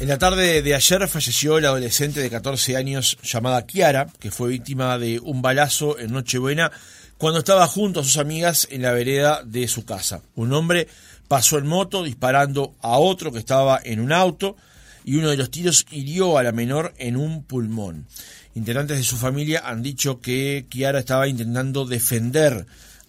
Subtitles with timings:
[0.00, 4.48] En la tarde de ayer falleció la adolescente de 14 años llamada Kiara, que fue
[4.48, 6.72] víctima de un balazo en Nochebuena
[7.18, 10.22] cuando estaba junto a sus amigas en la vereda de su casa.
[10.36, 10.88] Un hombre
[11.28, 14.56] pasó en moto disparando a otro que estaba en un auto
[15.04, 18.06] y uno de los tiros hirió a la menor en un pulmón.
[18.54, 22.64] Integrantes de su familia han dicho que Kiara estaba intentando defender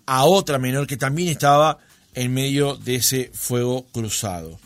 [0.05, 1.77] a otra menor que también estaba
[2.15, 4.59] en medio de ese fuego cruzado.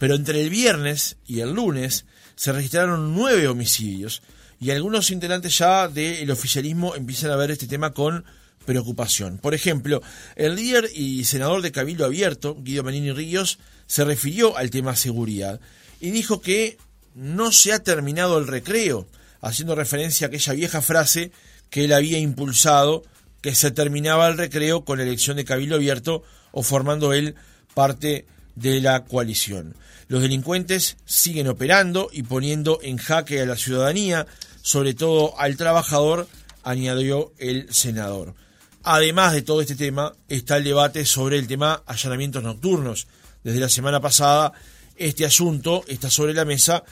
[0.00, 4.22] Pero entre el viernes y el lunes se registraron nueve homicidios
[4.58, 8.24] y algunos integrantes ya del oficialismo empiezan a ver este tema con
[8.64, 9.36] preocupación.
[9.36, 10.00] Por ejemplo,
[10.36, 15.60] el líder y senador de Cabildo Abierto, Guido Menini Ríos, se refirió al tema seguridad
[16.00, 16.78] y dijo que
[17.14, 19.06] no se ha terminado el recreo,
[19.42, 21.30] haciendo referencia a aquella vieja frase
[21.68, 23.02] que él había impulsado,
[23.42, 27.34] que se terminaba el recreo con la elección de Cabildo Abierto o formando él
[27.74, 28.24] parte
[28.54, 29.74] de la coalición.
[30.10, 34.26] Los delincuentes siguen operando y poniendo en jaque a la ciudadanía,
[34.60, 36.26] sobre todo al trabajador,
[36.64, 38.34] añadió el senador.
[38.82, 43.06] Además de todo este tema, está el debate sobre el tema allanamientos nocturnos.
[43.44, 44.52] Desde la semana pasada,
[44.96, 46.82] este asunto está sobre la mesa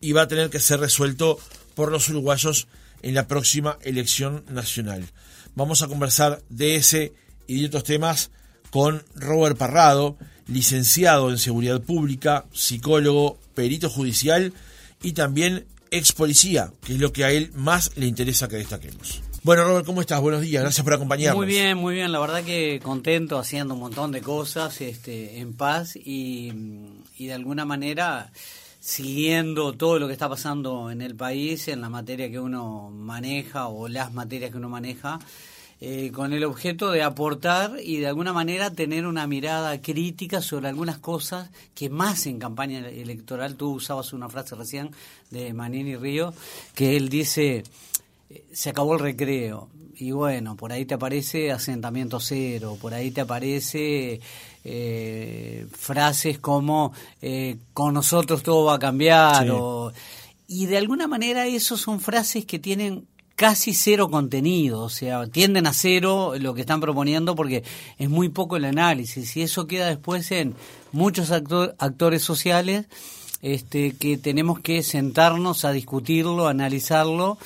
[0.00, 1.40] y va a tener que ser resuelto
[1.74, 2.68] por los uruguayos
[3.02, 5.04] en la próxima elección nacional.
[5.56, 7.12] Vamos a conversar de ese
[7.48, 8.30] y de otros temas
[8.70, 10.16] con Robert Parrado,
[10.48, 14.52] licenciado en Seguridad Pública, psicólogo, perito judicial
[15.02, 19.22] y también ex policía, que es lo que a él más le interesa que destaquemos.
[19.44, 20.20] Bueno, Robert, ¿cómo estás?
[20.20, 21.36] Buenos días, gracias por acompañarnos.
[21.36, 25.54] Muy bien, muy bien, la verdad que contento haciendo un montón de cosas este, en
[25.54, 26.52] paz y,
[27.16, 28.32] y de alguna manera
[28.80, 33.68] siguiendo todo lo que está pasando en el país, en la materia que uno maneja
[33.68, 35.18] o las materias que uno maneja.
[35.80, 40.66] Eh, con el objeto de aportar y de alguna manera tener una mirada crítica sobre
[40.66, 44.90] algunas cosas que más en campaña electoral, tú usabas una frase recién
[45.30, 46.34] de Manini Río,
[46.74, 47.62] que él dice,
[48.28, 49.68] eh, se acabó el recreo.
[49.94, 54.20] Y bueno, por ahí te aparece asentamiento cero, por ahí te aparece
[54.64, 56.92] eh, frases como
[57.72, 59.46] con nosotros todo va a cambiar.
[60.48, 63.06] y de alguna manera esos son frases que tienen
[63.38, 67.62] casi cero contenido, o sea, tienden a cero lo que están proponiendo porque
[67.96, 70.56] es muy poco el análisis y eso queda después en
[70.90, 72.86] muchos actores sociales
[73.40, 77.38] este, que tenemos que sentarnos a discutirlo, analizarlo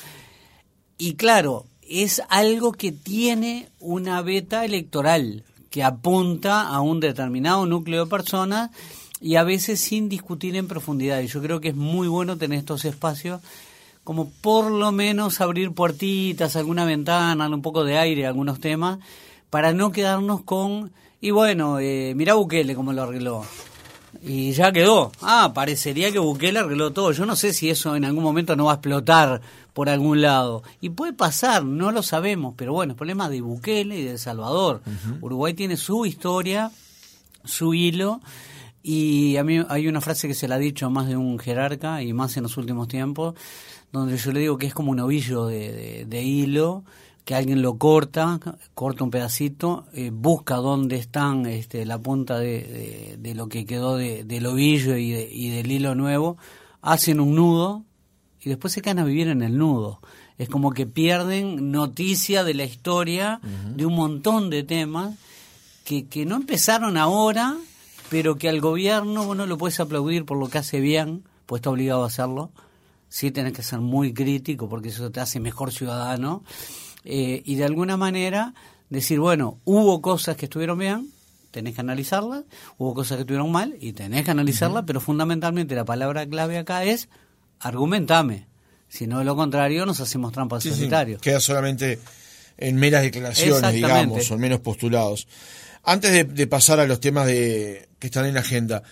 [0.97, 8.05] y claro, es algo que tiene una beta electoral que apunta a un determinado núcleo
[8.05, 8.71] de personas
[9.21, 11.21] y a veces sin discutir en profundidad.
[11.21, 13.43] Y yo creo que es muy bueno tener estos espacios
[14.05, 18.99] como por lo menos abrir puertitas, alguna ventana, un poco de aire, algunos temas,
[19.51, 23.45] para no quedarnos con, y bueno, eh, mira Bukele cómo lo arregló.
[24.23, 25.11] Y ya quedó.
[25.21, 27.13] Ah, parecería que Bukele arregló todo.
[27.13, 29.41] Yo no sé si eso en algún momento no va a explotar
[29.73, 30.63] por algún lado.
[30.81, 34.19] Y puede pasar, no lo sabemos, pero bueno, el problema de Bukele y de El
[34.19, 34.83] Salvador.
[35.21, 36.71] Uruguay tiene su historia,
[37.45, 38.21] su hilo,
[38.83, 42.03] y a mí hay una frase que se la ha dicho más de un jerarca
[42.03, 43.35] y más en los últimos tiempos,
[43.93, 46.83] donde yo le digo que es como un ovillo de, hilo,
[47.25, 48.41] que alguien lo corta,
[48.75, 54.47] corta un pedacito, eh, busca dónde están este, la punta de, lo que quedó del
[54.47, 56.39] ovillo y, y, del hilo nuevo,
[56.81, 57.85] hacen un nudo
[58.41, 60.01] y después se quedan a vivir en el nudo.
[60.39, 63.41] Es como que pierden noticia de la historia
[63.77, 65.17] de un montón de temas
[65.85, 67.57] que, que no empezaron ahora,
[68.09, 71.61] pero que al gobierno vos no lo puedes aplaudir por lo que hace bien, pues
[71.61, 72.51] está obligado a hacerlo,
[73.13, 76.43] sí tenés que ser muy crítico porque eso te hace mejor ciudadano
[77.05, 78.55] eh, y de alguna manera
[78.89, 81.11] decir, bueno, hubo cosas que estuvieron bien,
[81.51, 82.45] tenés que analizarlas,
[82.79, 86.85] hubo cosas que estuvieron mal y tenés que analizarlas, pero fundamentalmente la palabra clave acá
[86.85, 87.11] es
[87.61, 88.47] argumentame.
[88.89, 90.89] Si no de lo contrario, nos hacemos trampas sí,
[91.21, 91.99] queda solamente
[92.57, 95.29] en meras declaraciones, digamos, o menos postulados.
[95.85, 98.83] Antes de, pasar a los temas de, que están en la agenda,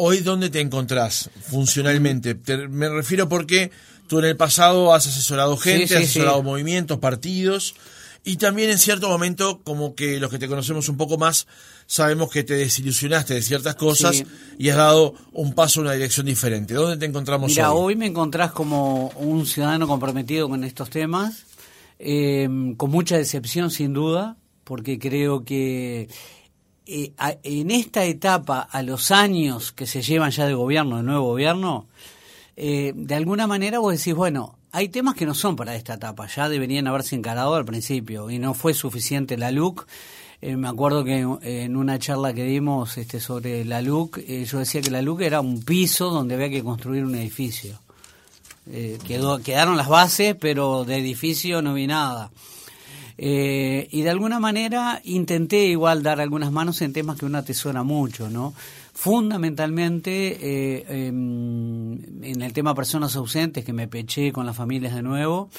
[0.00, 2.34] hoy dónde te encontrás funcionalmente?
[2.70, 3.70] me refiero porque
[4.06, 7.74] tú en el pasado has asesorado gente, has asesorado movimientos, partidos,
[8.24, 11.46] y también en cierto momento, como que los que te conocemos un poco más,
[11.86, 14.24] sabemos que te desilusionaste de ciertas cosas
[14.58, 16.74] y has dado un paso en una dirección diferente.
[16.74, 17.94] ¿Dónde te encontramos Mira, hoy?
[17.94, 21.44] hoy me encontrás como un ciudadano comprometido con estos temas,
[21.98, 26.08] eh, con mucha decepción sin duda, porque creo que
[26.90, 31.28] eh, en esta etapa, a los años que se llevan ya de gobierno, de nuevo
[31.28, 31.86] gobierno,
[32.56, 36.26] eh, de alguna manera vos decís, bueno, hay temas que no son para esta etapa,
[36.28, 39.86] ya deberían haberse encarado al principio y no fue suficiente la LUC.
[40.42, 44.58] Eh, me acuerdo que en una charla que dimos este, sobre la LUC, eh, yo
[44.58, 47.78] decía que la LUC era un piso donde había que construir un edificio.
[48.70, 52.30] Eh, quedó, quedaron las bases, pero de edificio no vi nada.
[53.22, 58.30] Y de alguna manera intenté igual dar algunas manos en temas que uno atesora mucho,
[58.30, 58.54] ¿no?
[58.94, 65.50] Fundamentalmente em, en el tema personas ausentes, que me peché con las familias de nuevo,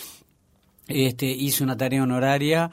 [0.88, 2.72] este, hice una tarea honoraria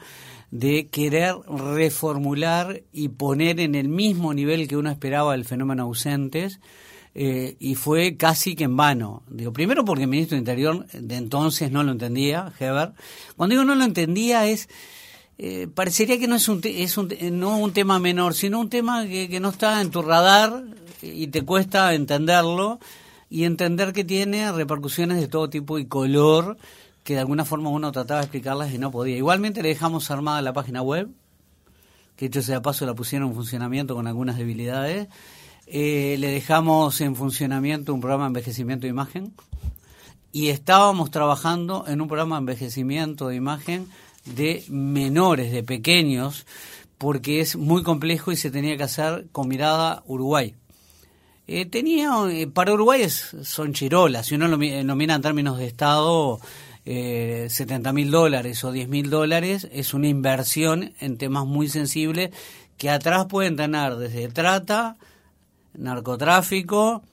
[0.51, 6.59] de querer reformular y poner en el mismo nivel que uno esperaba el fenómeno ausentes,
[7.15, 9.23] eh, y fue casi que en vano.
[9.29, 12.93] Digo, primero porque el ministro de Interior de entonces no lo entendía, Heber.
[13.35, 14.69] Cuando digo no lo entendía es,
[15.37, 19.05] eh, parecería que no es, un, es un, no un tema menor, sino un tema
[19.05, 20.63] que, que no está en tu radar
[21.01, 22.79] y te cuesta entenderlo
[23.29, 26.57] y entender que tiene repercusiones de todo tipo y color
[27.03, 29.17] que de alguna forma uno trataba de explicarlas y no podía.
[29.17, 31.09] Igualmente le dejamos armada la página web,
[32.15, 35.07] que hecho sea paso la pusieron en funcionamiento con algunas debilidades.
[35.71, 39.33] Eh, le dejamos en funcionamiento un programa de envejecimiento de imagen
[40.31, 43.87] y estábamos trabajando en un programa de envejecimiento de imagen
[44.25, 46.45] de menores, de pequeños,
[46.97, 50.55] porque es muy complejo y se tenía que hacer con mirada Uruguay.
[51.47, 55.67] Eh, tenía, eh, para Uruguay son chirolas, si uno lo, lo mira en términos de
[55.67, 56.39] Estado,
[56.85, 62.31] eh, 70 mil dólares o 10 mil dólares es una inversión en temas muy sensibles
[62.77, 64.97] que atrás pueden tener desde trata,
[65.73, 67.03] narcotráfico,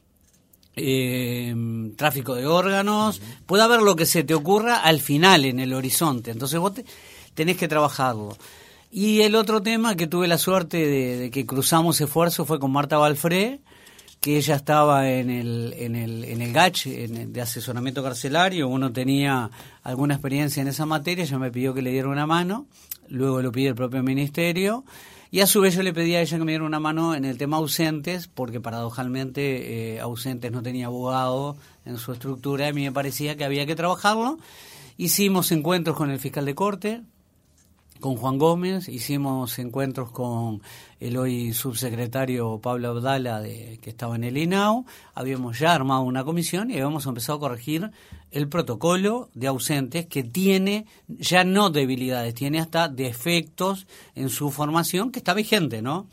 [0.74, 1.54] eh,
[1.96, 6.30] tráfico de órganos, puede haber lo que se te ocurra al final en el horizonte,
[6.30, 6.72] entonces vos
[7.34, 8.36] tenés que trabajarlo.
[8.90, 12.72] Y el otro tema que tuve la suerte de, de que cruzamos esfuerzo fue con
[12.72, 13.60] Marta Balfré,
[14.20, 18.92] que ella estaba en el, en el, en el GACH en de asesoramiento carcelario, uno
[18.92, 19.50] tenía
[19.82, 22.66] alguna experiencia en esa materia, ella me pidió que le diera una mano,
[23.08, 24.84] luego lo pide el propio ministerio,
[25.30, 27.24] y a su vez yo le pedí a ella que me diera una mano en
[27.24, 32.72] el tema ausentes, porque paradojalmente eh, ausentes no tenía abogado en su estructura, y a
[32.72, 34.38] mí me parecía que había que trabajarlo.
[34.96, 37.02] Hicimos encuentros con el fiscal de corte,
[38.00, 40.62] con Juan Gómez, hicimos encuentros con
[41.00, 44.84] el hoy subsecretario Pablo Abdala, de, que estaba en el INAU,
[45.14, 47.90] habíamos ya armado una comisión y habíamos empezado a corregir
[48.30, 55.12] el protocolo de ausentes que tiene ya no debilidades, tiene hasta defectos en su formación
[55.12, 56.06] que está vigente, ¿no?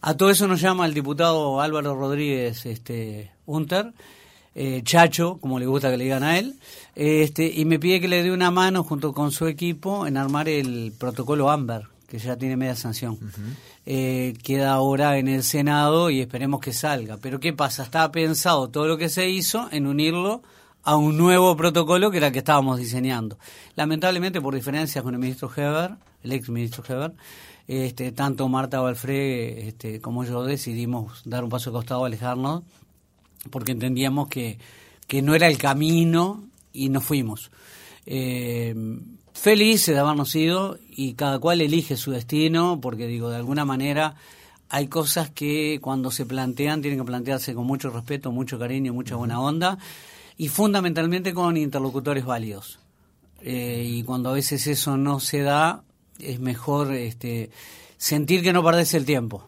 [0.00, 3.92] A todo eso nos llama el diputado Álvaro Rodríguez este, Unter,
[4.54, 6.54] eh, Chacho, como le gusta que le digan a él,
[6.94, 10.48] este, y me pide que le dé una mano junto con su equipo en armar
[10.48, 13.18] el protocolo AMBER, que ya tiene media sanción.
[13.86, 17.18] Eh, queda ahora en el Senado y esperemos que salga.
[17.18, 17.84] Pero ¿qué pasa?
[17.84, 20.42] Estaba pensado todo lo que se hizo en unirlo
[20.82, 23.38] a un nuevo protocolo que era el que estábamos diseñando.
[23.76, 25.92] Lamentablemente, por diferencias con el ministro Heber,
[26.22, 27.12] el ex ministro Heber,
[27.66, 32.62] este, tanto Marta Valfré este, como yo decidimos dar un paso de costado, alejarnos
[33.50, 34.58] porque entendíamos que,
[35.06, 37.50] que no era el camino y nos fuimos.
[38.06, 38.74] Eh,
[39.32, 44.16] felices de habernos ido y cada cual elige su destino, porque digo, de alguna manera
[44.68, 49.16] hay cosas que cuando se plantean tienen que plantearse con mucho respeto, mucho cariño, mucha
[49.16, 49.78] buena onda
[50.36, 52.78] y fundamentalmente con interlocutores válidos.
[53.40, 55.82] Eh, y cuando a veces eso no se da,
[56.18, 57.50] es mejor este,
[57.96, 59.44] sentir que no perdés el tiempo.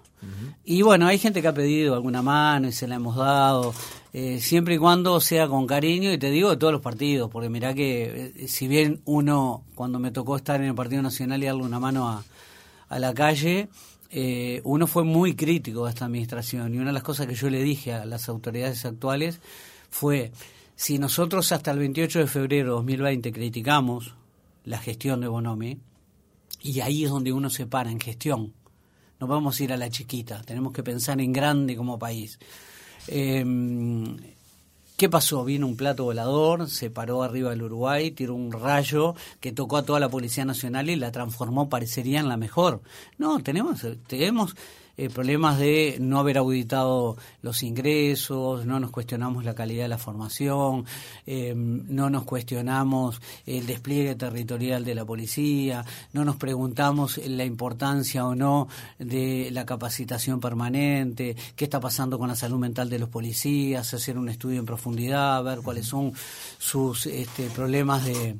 [0.64, 3.74] Y bueno, hay gente que ha pedido alguna mano y se la hemos dado,
[4.12, 7.48] eh, siempre y cuando sea con cariño, y te digo de todos los partidos, porque
[7.48, 11.46] mirá que eh, si bien uno, cuando me tocó estar en el Partido Nacional y
[11.46, 12.24] darle una mano a,
[12.88, 13.68] a la calle,
[14.10, 17.48] eh, uno fue muy crítico de esta administración, y una de las cosas que yo
[17.48, 19.40] le dije a las autoridades actuales
[19.88, 20.32] fue,
[20.74, 24.14] si nosotros hasta el 28 de febrero de 2020 criticamos
[24.64, 25.78] la gestión de Bonomi,
[26.60, 28.52] y ahí es donde uno se para en gestión,
[29.20, 32.38] no vamos a ir a la chiquita, tenemos que pensar en grande como país.
[33.06, 34.16] Em,
[35.00, 35.46] ¿Qué pasó?
[35.46, 39.82] Vino un plato volador, se paró arriba del Uruguay, tiró un rayo que tocó a
[39.82, 42.82] toda la Policía Nacional y la transformó, parecería, en la mejor.
[43.16, 44.54] No, tenemos, tenemos
[45.00, 49.96] eh, problemas de no haber auditado los ingresos, no nos cuestionamos la calidad de la
[49.96, 50.84] formación,
[51.26, 58.26] eh, no nos cuestionamos el despliegue territorial de la policía, no nos preguntamos la importancia
[58.26, 63.08] o no de la capacitación permanente, qué está pasando con la salud mental de los
[63.08, 66.12] policías, hacer un estudio en profundidad, ver cuáles son
[66.58, 68.36] sus este, problemas de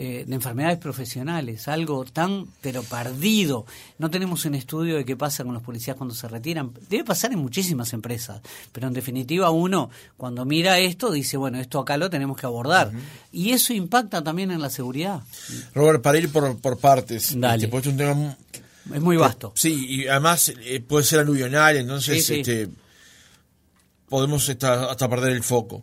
[0.00, 3.66] eh, de enfermedades profesionales, algo tan pero perdido.
[3.98, 6.70] No tenemos un estudio de qué pasa con los policías cuando se retiran.
[6.88, 8.40] Debe pasar en muchísimas empresas,
[8.70, 12.92] pero en definitiva uno cuando mira esto dice, bueno, esto acá lo tenemos que abordar.
[13.32, 15.20] Y eso impacta también en la seguridad.
[15.74, 17.56] Robert, para ir por, por partes, Dale.
[17.56, 18.36] este, pues, es un tema
[18.94, 19.52] es muy vasto.
[19.56, 22.68] Sí, y además eh, puede ser aluvional, entonces este
[24.08, 25.82] podemos hasta, hasta perder el foco.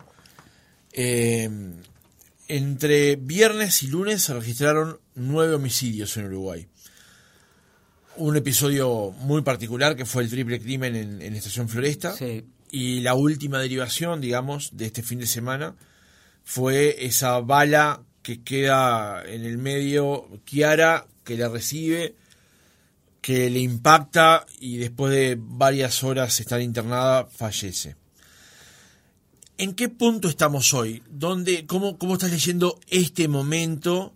[0.94, 1.50] Eh,
[2.48, 6.68] entre viernes y lunes se registraron nueve homicidios en Uruguay.
[8.18, 12.16] Un episodio muy particular que fue el triple crimen en, en Estación Floresta.
[12.72, 15.76] Y la última derivación, digamos, de este fin de semana
[16.44, 22.16] fue esa bala que queda en el medio, Kiara, que la recibe,
[23.22, 27.96] que le impacta y después de varias horas estar internada, fallece.
[29.58, 31.02] ¿En qué punto estamos hoy?
[31.10, 34.14] ¿Dónde, cómo, ¿Cómo estás leyendo este momento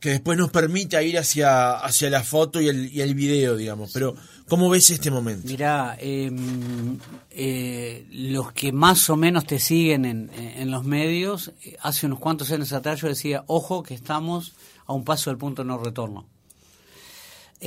[0.00, 3.92] que después nos permita ir hacia, hacia la foto y el, y el video, digamos?
[3.94, 4.14] Pero,
[4.48, 5.48] ¿cómo ves este momento?
[5.48, 6.98] Mirá, em,
[7.30, 12.50] eh, los que más o menos te siguen en, en los medios, hace unos cuantos
[12.52, 14.52] años atrás yo decía, ojo que estamos
[14.84, 16.26] a un paso del punto de no retorno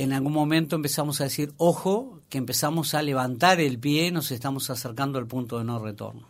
[0.00, 4.70] en algún momento empezamos a decir, ojo, que empezamos a levantar el pie, nos estamos
[4.70, 6.26] acercando al punto de no retorno.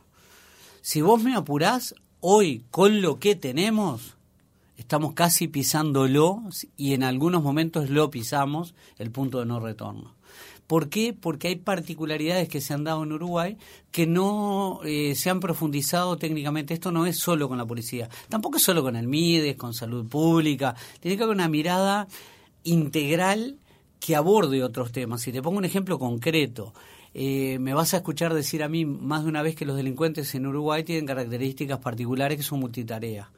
[0.80, 4.16] Si vos me apurás, hoy con lo que tenemos,
[4.76, 6.42] estamos casi pisándolo
[6.76, 10.16] y en algunos momentos lo pisamos, el punto de no retorno.
[10.66, 11.12] ¿Por qué?
[11.12, 13.56] Porque hay particularidades que se han dado en Uruguay
[13.92, 16.74] que no eh, se han profundizado técnicamente.
[16.74, 20.08] Esto no es solo con la policía, tampoco es solo con el MIDES, con salud
[20.08, 20.74] pública.
[20.98, 22.08] Tiene que haber una mirada
[22.64, 23.56] integral
[23.98, 25.22] que aborde otros temas.
[25.22, 26.72] Si te pongo un ejemplo concreto,
[27.12, 30.34] eh, me vas a escuchar decir a mí más de una vez que los delincuentes
[30.34, 33.30] en Uruguay tienen características particulares que son multitarea.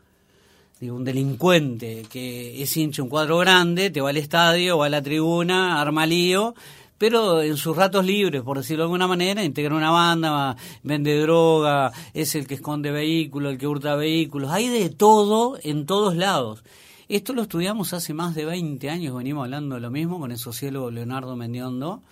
[0.79, 4.91] Digo, un delincuente que es hincha un cuadro grande, te va al estadio, va a
[4.91, 6.55] la tribuna, arma lío,
[6.99, 11.93] pero en sus ratos libres, por decirlo de alguna manera, integra una banda, vende droga,
[12.15, 16.63] es el que esconde vehículos, el que hurta vehículos, hay de todo en todos lados.
[17.09, 20.39] Esto lo estudiamos hace más de 20 años, venimos hablando de lo mismo con el
[20.39, 22.03] sociólogo Leonardo Mendiondo,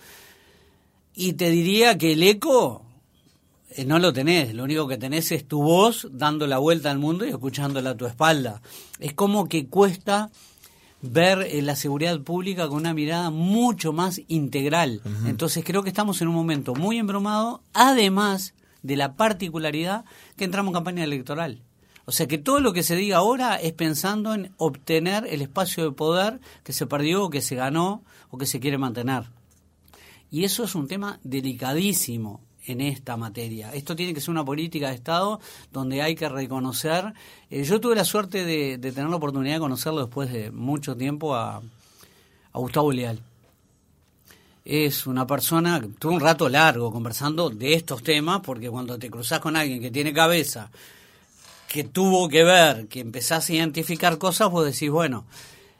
[1.13, 2.83] y te diría que el eco
[3.75, 6.99] eh, no lo tenés, lo único que tenés es tu voz dando la vuelta al
[6.99, 8.61] mundo y escuchándola a tu espalda.
[8.99, 10.29] Es como que cuesta
[11.01, 15.01] ver eh, la seguridad pública con una mirada mucho más integral.
[15.25, 20.05] Entonces creo que estamos en un momento muy embromado, además de la particularidad
[20.37, 21.61] que entramos en campaña electoral.
[22.11, 25.85] O sea que todo lo que se diga ahora es pensando en obtener el espacio
[25.85, 29.29] de poder que se perdió o que se ganó o que se quiere mantener.
[30.29, 33.73] Y eso es un tema delicadísimo en esta materia.
[33.73, 35.39] Esto tiene que ser una política de Estado
[35.71, 37.13] donde hay que reconocer.
[37.49, 41.33] Eh, yo tuve la suerte de, tener la oportunidad de conocerlo después de mucho tiempo
[41.33, 41.61] a,
[42.51, 43.21] a Gustavo Leal.
[44.65, 49.39] Es una persona, tuve un rato largo conversando de estos temas, porque cuando te cruzas
[49.39, 50.69] con alguien que tiene cabeza,
[51.71, 55.23] que tuvo que ver, que empezás a identificar cosas, vos decís, bueno,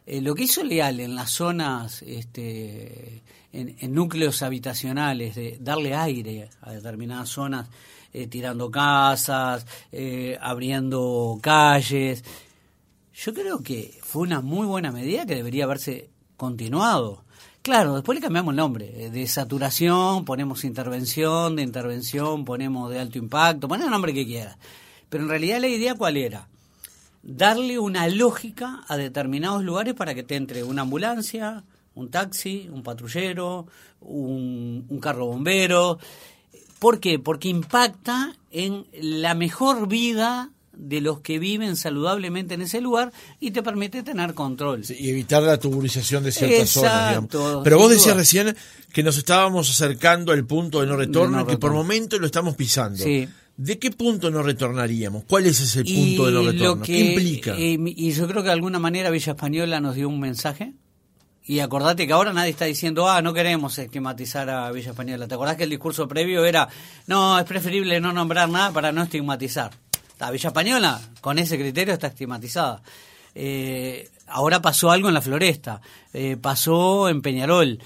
[0.06, 3.22] eh, lo que hizo Leal en las zonas, este,
[3.52, 7.68] en, núcleos habitacionales, de darle aire a determinadas zonas,
[8.14, 12.24] eh, tirando casas, eh, abriendo calles,
[13.14, 17.26] yo creo que fue una muy buena medida que debería haberse continuado.
[17.62, 19.10] Claro, después le cambiamos el nombre.
[19.10, 24.58] De saturación ponemos intervención, de intervención ponemos de alto impacto, ponemos el nombre que quieras.
[25.12, 26.48] Pero en realidad la idea cuál era?
[27.22, 31.66] Darle una lógica a determinados lugares para que te entre una ambulancia,
[31.96, 33.68] un taxi, un patrullero,
[34.00, 36.00] un, carro bombero.
[36.80, 37.20] ¿Por qué?
[37.20, 43.52] Porque impacta en la mejor vida de los que viven saludablemente en ese lugar y
[43.52, 44.84] te permite tener control.
[44.98, 47.20] y evitar la tuburización de ciertas zonas.
[47.66, 48.56] Pero vos decías recién
[48.94, 52.56] que nos estábamos acercando al punto de no retorno, y que por momento lo estamos
[52.56, 53.04] pisando.
[53.04, 53.28] Sí.
[53.58, 55.24] ¿De qué punto no retornaríamos?
[55.26, 56.84] ¿Cuál es ese punto de no retorno?
[56.84, 57.56] ¿Qué implica?
[57.58, 60.74] Eh, y yo creo que de alguna manera Villa Española nos dio un mensaje.
[61.44, 65.28] Y acordate que ahora nadie está diciendo, ah, no queremos estigmatizar a Villa Española.
[65.28, 66.70] ¿Te acordás que el discurso previo era,
[67.08, 69.72] no, es preferible no nombrar nada para no estigmatizar?
[70.20, 72.82] La Villa Española, con ese criterio, está estigmatizada.
[73.34, 75.82] Eh, ahora pasó algo en la Floresta,
[76.14, 77.80] eh, pasó en Peñarol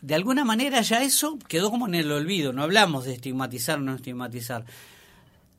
[0.00, 2.52] de alguna manera ya eso quedó como en el olvido.
[2.52, 4.64] No hablamos de estigmatizar o no estigmatizar.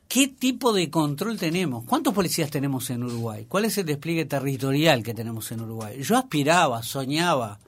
[0.07, 1.85] ¿Qué tipo de control tenemos?
[1.85, 3.45] ¿Cuántos policías tenemos en Uruguay?
[3.47, 6.01] ¿Cuál es el despliegue territorial que tenemos en Uruguay?
[6.01, 7.59] Yo aspiraba, soñaba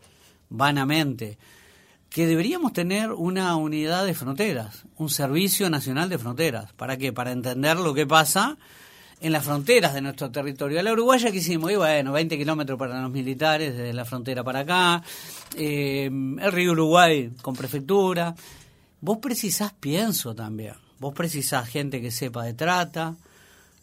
[0.49, 1.37] vanamente
[2.09, 6.73] que deberíamos tener una unidad de fronteras, un servicio nacional de fronteras.
[6.73, 7.13] ¿Para qué?
[7.13, 8.57] Para entender lo que pasa
[9.21, 10.81] en las fronteras de nuestro territorio.
[10.81, 14.61] La uruguaya que hicimos, y bueno, 20 kilómetros para los militares, desde la frontera para
[14.61, 15.03] acá,
[15.55, 18.33] eh, el río Uruguay con prefectura.
[18.99, 23.15] Vos precisás pienso también, vos precisás gente que sepa de trata,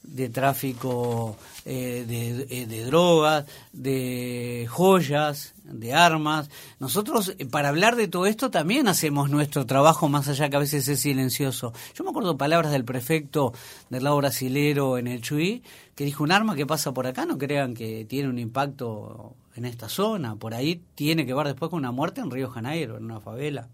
[0.03, 6.49] de tráfico eh, de, de, drogas, de joyas, de armas.
[6.81, 10.89] Nosotros, para hablar de todo esto, también hacemos nuestro trabajo, más allá que a veces
[10.89, 11.73] es silencioso.
[11.95, 13.53] Yo me acuerdo palabras del prefecto
[13.91, 15.63] del lado brasilero en el Chuy,
[15.95, 19.65] que dijo, un arma que pasa por acá, no crean que tiene un impacto en
[19.65, 23.05] esta zona, por ahí tiene que ver después con una muerte en Río Janeiro, en
[23.05, 23.69] una favela.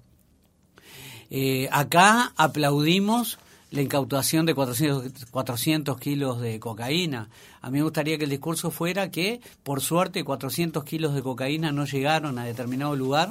[1.31, 3.38] Eh, acá aplaudimos
[3.75, 7.28] la incautación de 400, 400 kilos de cocaína.
[7.61, 11.73] A mí me gustaría que el discurso fuera que, por suerte, 400 kilos de cocaína
[11.73, 13.31] no llegaron a determinado lugar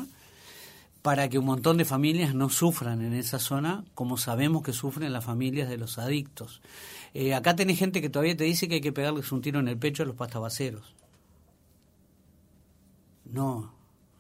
[1.02, 5.14] para que un montón de familias no sufran en esa zona, como sabemos que sufren
[5.14, 6.62] las familias de los adictos.
[7.14, 9.70] Eh, acá tenés gente que todavía te dice que hay que pegarles un tiro en
[9.70, 10.94] el pecho a los pastabaceros.
[13.24, 13.72] No,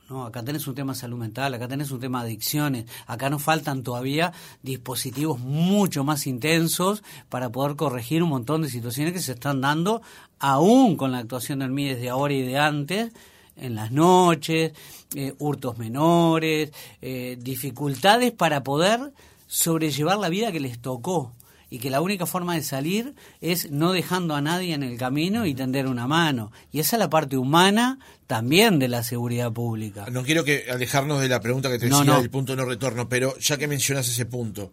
[0.10, 3.29] no, acá tenés un tema de salud mental, acá tenés un tema de adicciones, acá
[3.29, 9.22] nos faltan todavía dispositivos mucho más intensos para poder corregir un montón de situaciones que
[9.22, 10.01] se están dando
[10.39, 13.13] aún con la actuación del MIDES de ahora y de antes,
[13.55, 14.74] en las noches,
[15.15, 19.13] eh, hurtos menores, eh, dificultades para poder
[19.48, 21.31] sobrellevar la vida que les tocó
[21.74, 25.48] y que la única forma de salir es no dejando a nadie en el camino
[25.48, 26.51] y tender una mano.
[26.72, 30.06] Y esa es la parte humana también de la seguridad pública.
[30.12, 33.10] No quiero que alejarnos de la pregunta que te decía del punto de no retorno,
[33.10, 34.72] pero ya que mencionas ese punto,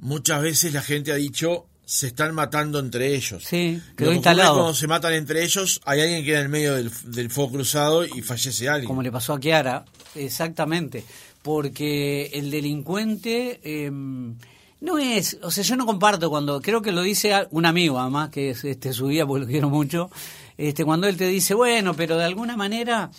[0.00, 3.42] muchas veces la gente ha dicho se están matando entre ellos.
[3.46, 4.56] Sí, quedó instalado.
[4.56, 8.04] Cuando se matan entre ellos, hay alguien que queda en el medio del, fuego cruzado
[8.04, 8.86] y fallece alguien.
[8.86, 11.04] Como le pasó a Kiara, exactamente.
[11.40, 14.36] Porque el delincuente em,
[14.82, 18.30] no es, o sea, yo no comparto cuando, creo que lo dice un amigo además,
[18.30, 20.10] que es este, su guía, porque lo quiero mucho,
[20.58, 23.12] este, cuando él te dice, bueno, pero de alguna manera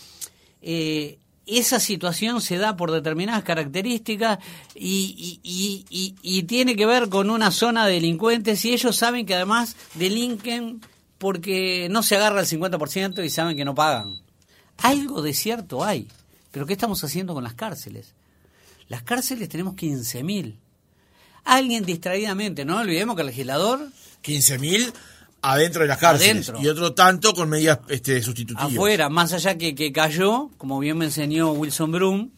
[0.62, 4.40] eh, esa situación se da por determinadas características
[4.76, 9.36] y, y, y, tiene que ver con una zona de delincuentes y ellos saben que
[9.36, 10.82] además delinquen
[11.18, 14.22] porque no se agarra el 50% y saben que no pagan.
[14.80, 16.10] Algo de cierto hay,
[16.52, 18.16] pero ¿qué estamos haciendo con las cárceles?
[18.90, 20.58] Las cárceles tenemos 15.000
[21.44, 23.88] alguien distraídamente, no olvidemos que el legislador...
[24.24, 24.94] 15.000
[25.44, 28.72] adentro de las cárceles y otro tanto con medidas este, sustitutivas.
[28.72, 32.30] Afuera, más allá que, que cayó, como bien me enseñó Wilson Brum,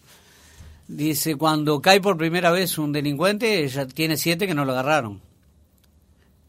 [0.87, 5.21] dice, cuando cae por primera vez un delincuente, ya tiene siete que no lo agarraron.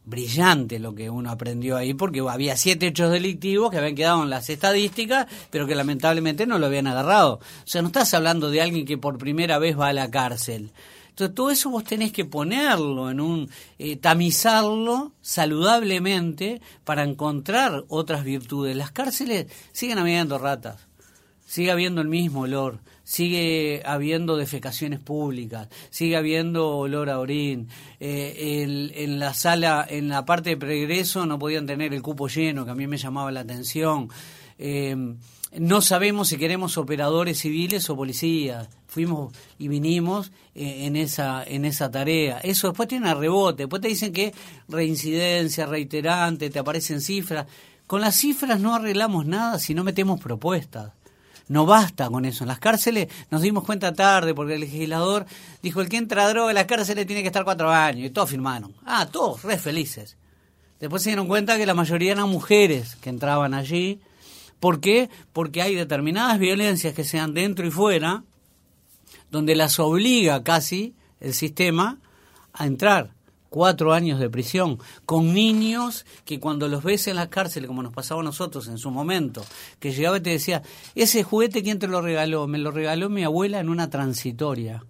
[0.05, 4.31] Brillante lo que uno aprendió ahí, porque había siete hechos delictivos que habían quedado en
[4.31, 7.35] las estadísticas, pero que lamentablemente no lo habían agarrado.
[7.35, 10.71] O sea, no estás hablando de alguien que por primera vez va a la cárcel.
[11.17, 13.49] Entonces, todo eso vos tenés que ponerlo en un,
[13.79, 18.77] eh, tamizarlo saludablemente para encontrar otras virtudes.
[18.77, 20.87] Las cárceles siguen habiendo ratas,
[21.47, 27.71] sigue habiendo el mismo olor, sigue habiendo defecaciones públicas, sigue habiendo olor a orín.
[27.99, 32.67] Eh, en la sala, en la parte de pregreso no podían tener el cupo lleno,
[32.67, 34.11] que a mí me llamaba la atención.
[34.59, 34.95] Eh,
[35.59, 38.69] no sabemos si queremos operadores civiles o policías.
[38.87, 42.39] Fuimos y vinimos en esa en esa tarea.
[42.39, 43.65] Eso después tiene rebote.
[43.65, 44.35] Después te dicen que
[44.69, 47.47] reincidencia, reiterante, te aparecen cifras.
[47.87, 50.93] Con las cifras no arreglamos nada si no metemos propuestas.
[51.49, 52.45] No basta con eso.
[52.45, 55.27] En las cárceles nos dimos cuenta tarde porque el legislador
[55.63, 58.31] dijo el que entra droga en las cárceles tiene que estar cuatro años y todos
[58.31, 58.75] firmaron.
[58.85, 60.17] Ah, todos re felices.
[60.81, 64.01] Después se dieron cuenta que la mayoría eran mujeres que entraban allí
[64.61, 65.11] ¿Por qué?
[65.33, 68.25] Porque hay determinadas violencias que sean dentro y fuera,
[69.37, 71.99] donde las obliga casi el sistema
[72.55, 73.11] a entrar
[73.51, 77.93] cuatro años de prisión, con niños que cuando los ves en las cárceles, como nos
[77.93, 79.45] pasaba a nosotros en su momento,
[79.79, 80.63] que llegaba y te decía,
[80.95, 82.47] ese juguete, ¿quién te lo regaló?
[82.47, 84.85] Me lo regaló mi abuela en una transitoria.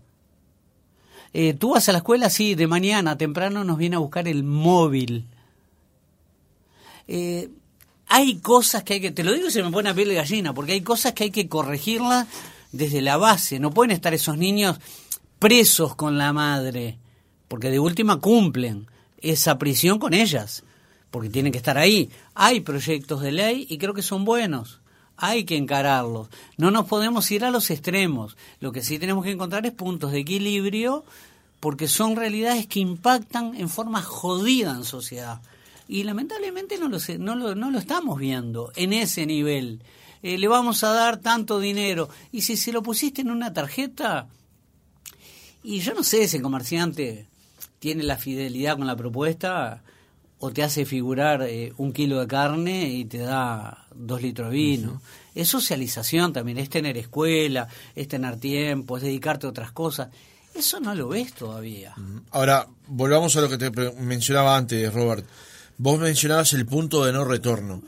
[1.33, 4.45] Eh, Tú vas a la escuela, sí, de mañana, temprano nos viene a buscar el
[4.45, 5.27] móvil.
[7.09, 7.51] Eh,
[8.07, 10.15] hay cosas que hay que, te lo digo y se me pone a piel de
[10.15, 12.29] gallina, porque hay cosas que hay que corregirlas
[12.73, 13.59] desde la base.
[13.59, 14.79] No pueden estar esos niños
[15.39, 16.99] presos con la madre,
[17.49, 18.87] porque de última cumplen
[19.19, 20.65] esa prisión con ellas,
[21.11, 22.11] porque tienen que estar ahí.
[22.35, 24.81] Hay proyectos de ley y creo que son buenos.
[25.17, 26.29] Hay que encararlos.
[26.59, 28.37] No nos podemos ir a los extremos.
[28.61, 31.05] Lo que sí tenemos que encontrar es puntos de equilibrio,
[31.61, 35.41] porque son realidades que impactan en forma jodida en sociedad
[35.89, 39.83] y lamentablemente no lo, no lo, no lo estamos viendo en ese nivel.
[40.27, 44.27] Eh, le vamos a dar tanto dinero y si se lo pusiste en una tarjeta
[45.63, 47.29] y yo no sé si el comerciante
[47.79, 49.85] tiene la fidelidad con la propuesta
[50.41, 54.57] o te hace figurar eh, un kilo de carne y te da dos litros de
[54.57, 55.01] vino.
[55.33, 60.09] Es socialización también, es tener escuela, es tener tiempo, es dedicarte a otras cosas.
[60.53, 61.95] Eso no lo ves todavía.
[62.33, 65.25] Ahora, volvamos a lo que te mencionaba antes, Robert
[65.79, 67.83] Vos mencionabas el punto de no retorno.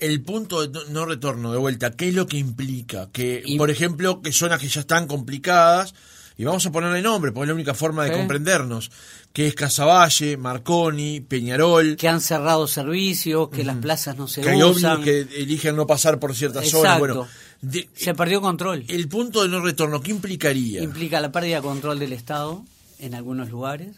[0.00, 3.08] El punto de no retorno, de vuelta, ¿qué es lo que implica?
[3.12, 5.94] Que, por ejemplo, que zonas que ya están complicadas,
[6.36, 8.90] y vamos a ponerle nombre, porque es la única forma de comprendernos,
[9.32, 11.96] que es Casaballe, Marconi, Peñarol.
[11.96, 15.04] Que han cerrado servicios, que las plazas no se que usan.
[15.04, 16.98] Que eligen no pasar por ciertas zonas.
[16.98, 17.28] Bueno,
[17.94, 18.86] se perdió control.
[18.88, 20.82] El punto de no retorno, ¿qué implicaría?
[20.82, 22.64] Implica la pérdida de control del Estado
[23.00, 23.96] en algunos lugares,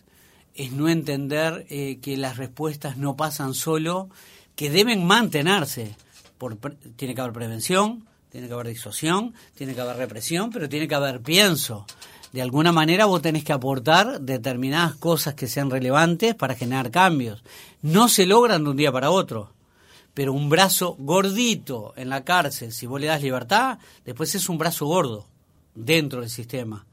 [0.55, 4.11] es no entender eh, que las respuestas no pasan solo,
[4.57, 5.97] que deben mantenerse.
[6.38, 6.57] Por,
[6.97, 10.95] tiene que haber prevención, tiene que haber disuasión, tiene que haber represión, pero tiene que
[10.95, 11.87] haber pienso.
[12.33, 17.43] De alguna manera vos tenés que aportar determinadas cosas que sean relevantes para generar cambios.
[17.83, 19.53] No se logran de un día para otro
[20.15, 24.59] pero un brazo gordito en la cárcel, si vos le das libertad, después es un
[24.59, 25.27] brazo gordo
[25.75, 26.87] dentro del sistema.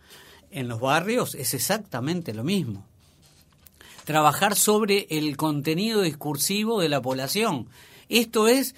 [0.51, 2.85] En los barrios es exactamente lo mismo.
[4.09, 7.67] Trabajar sobre el contenido discursivo de la población.
[8.09, 8.73] Esto es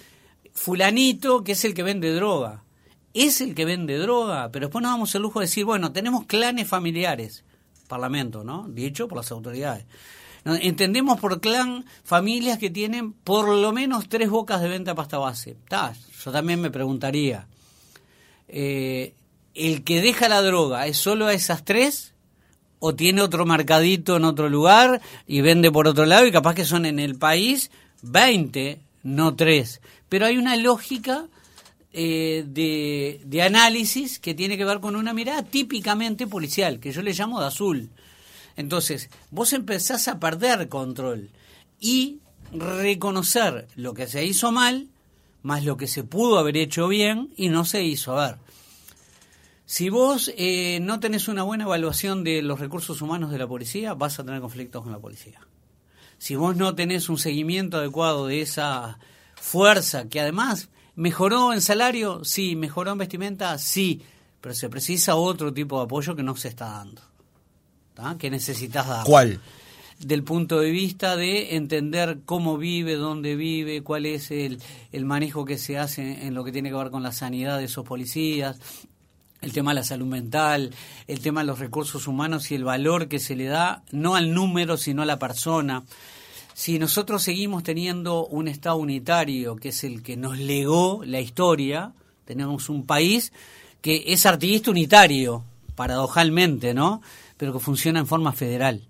[0.52, 2.64] fulanito que es el que vende droga.
[3.14, 6.26] Es el que vende droga, pero después nos damos el lujo de decir, bueno, tenemos
[6.26, 7.44] clanes familiares.
[7.88, 8.66] Parlamento, ¿no?
[8.68, 9.86] Dicho por las autoridades.
[10.44, 15.56] Entendemos por clan familias que tienen por lo menos tres bocas de venta pasta base.
[15.70, 17.46] yo también me preguntaría,
[18.48, 19.14] eh,
[19.54, 22.11] ¿el que deja la droga es solo a esas tres?
[22.84, 26.26] ¿O tiene otro mercadito en otro lugar y vende por otro lado?
[26.26, 27.70] Y capaz que son en el país
[28.02, 29.80] 20, no tres.
[30.08, 31.26] Pero hay una lógica
[31.92, 37.02] eh, de, de análisis que tiene que ver con una mirada típicamente policial, que yo
[37.02, 37.90] le llamo de azul
[38.56, 41.30] entonces, vos empezás a perder control
[41.80, 42.18] y
[42.52, 44.88] reconocer lo que se hizo mal,
[45.42, 48.18] más lo que se pudo haber hecho bien y no se hizo.
[48.18, 48.38] A ver,
[49.72, 53.94] si vos eh, no tenés una buena evaluación de los recursos humanos de la policía,
[53.94, 55.40] vas a tener conflictos con la policía.
[56.18, 58.98] Si vos no tenés un seguimiento adecuado de esa
[59.34, 64.02] fuerza, que además mejoró en salario, sí, mejoró en vestimenta, sí,
[64.42, 67.00] pero se precisa otro tipo de apoyo que no se está dando
[68.18, 69.06] que necesitas dar.
[69.06, 69.40] ¿Cuál?
[69.98, 75.46] Del punto de vista de entender cómo vive, dónde vive, cuál es el, el manejo
[75.46, 78.58] que se hace en lo que tiene que ver con la sanidad de esos policías,
[79.42, 80.72] el tema de la salud mental,
[81.06, 84.32] el tema de los recursos humanos y el valor que se le da no al
[84.32, 85.82] número, sino a la persona.
[86.54, 91.92] Si nosotros seguimos teniendo un Estado unitario, que es el que nos legó la historia,
[92.24, 93.32] tenemos un país
[93.80, 97.02] que es artiguista unitario, paradojalmente, ¿no?
[97.36, 98.82] pero que funciona en forma federal.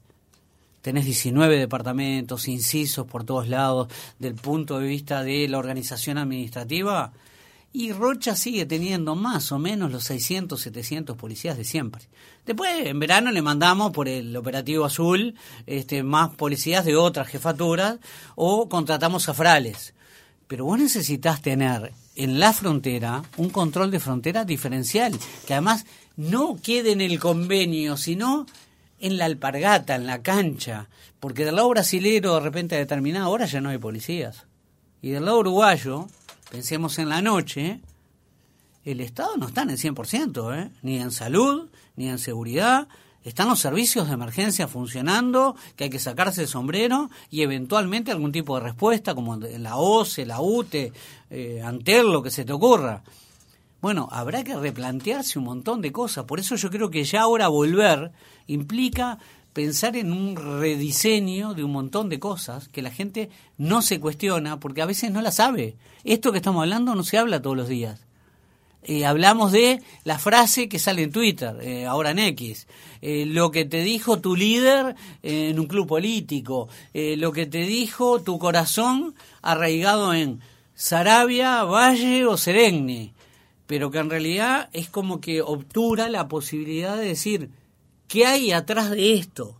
[0.83, 3.89] Tenés 19 departamentos, incisos por todos lados,
[4.19, 7.13] del punto de vista de la organización administrativa,
[7.73, 12.03] y Rocha sigue teniendo más o menos los 600, 700 policías de siempre.
[12.45, 15.35] Después, en verano le mandamos por el operativo azul
[15.67, 17.99] este, más policías de otras jefaturas
[18.35, 19.95] o contratamos a frales.
[20.49, 26.59] Pero vos necesitas tener en la frontera un control de frontera diferencial, que además no
[26.63, 28.47] quede en el convenio, sino
[28.99, 30.89] en la alpargata, en la cancha,
[31.21, 34.45] porque del lado brasilero de repente a determinada hora ya no hay policías.
[35.01, 36.07] Y del lado uruguayo,
[36.53, 37.81] pensemos en la noche,
[38.85, 40.71] el Estado no está en el 100%, ¿eh?
[40.83, 42.89] ni en salud, ni en seguridad,
[43.25, 48.33] están los servicios de emergencia funcionando, que hay que sacarse el sombrero y eventualmente algún
[48.33, 50.93] tipo de respuesta, como la OCE, la UTE,
[51.31, 53.03] eh, Antel, lo que se te ocurra.
[53.81, 56.25] Bueno, habrá que replantearse un montón de cosas.
[56.25, 58.13] Por eso yo creo que ya ahora volver
[58.47, 59.19] implica
[59.53, 64.59] pensar en un rediseño de un montón de cosas que la gente no se cuestiona
[64.59, 65.77] porque a veces no la sabe.
[66.05, 68.01] Esto que estamos hablando no se habla todos los días.
[68.85, 72.67] Eh, hablamos de la frase que sale en Twitter, eh, ahora en X,
[73.01, 78.21] eh, lo que te dijo tu líder en un club político, lo que te dijo
[78.23, 80.41] tu corazón arraigado en
[80.75, 83.13] Sarabia, Valle o Serenne
[83.73, 87.49] pero que en realidad es como que obtura la posibilidad de decir,
[88.09, 89.59] ¿qué hay atrás de esto?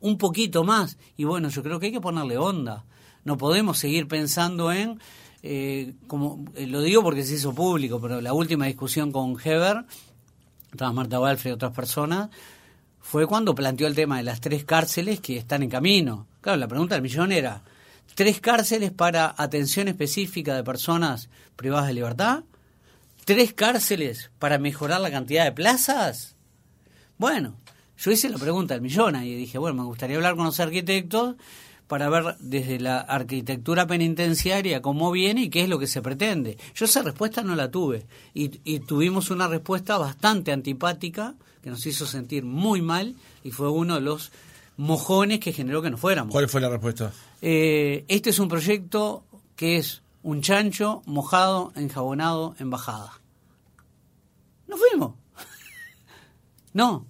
[0.00, 0.98] Un poquito más.
[1.16, 2.84] Y bueno, yo creo que hay que ponerle onda.
[3.24, 5.00] No podemos seguir pensando en,
[5.42, 9.84] eh, como eh, lo digo porque se hizo público, pero la última discusión con Heber,
[10.72, 12.30] estaba Marta Walfre y otras personas,
[13.00, 16.26] fue cuando planteó el tema de las tres cárceles que están en camino.
[16.40, 17.62] Claro, la pregunta del millón era,
[18.14, 22.44] ¿tres cárceles para atención específica de personas privadas de libertad?
[23.24, 26.34] tres cárceles para mejorar la cantidad de plazas?
[27.20, 27.52] Bueno,
[27.98, 31.36] yo hice la pregunta al millón y dije, bueno, me gustaría hablar con los arquitectos
[31.86, 36.56] para ver desde la arquitectura penitenciaria cómo viene y qué es lo que se pretende.
[36.74, 41.84] Yo esa respuesta no la tuve y, y tuvimos una respuesta bastante antipática que nos
[41.84, 44.32] hizo sentir muy mal y fue uno de los
[44.78, 46.32] mojones que generó que no fuéramos.
[46.32, 47.12] ¿Cuál fue la respuesta?
[47.42, 49.24] Eh, este es un proyecto
[49.56, 53.12] que es un chancho mojado, enjabonado, en bajada.
[54.66, 55.16] No fuimos.
[56.72, 57.09] no.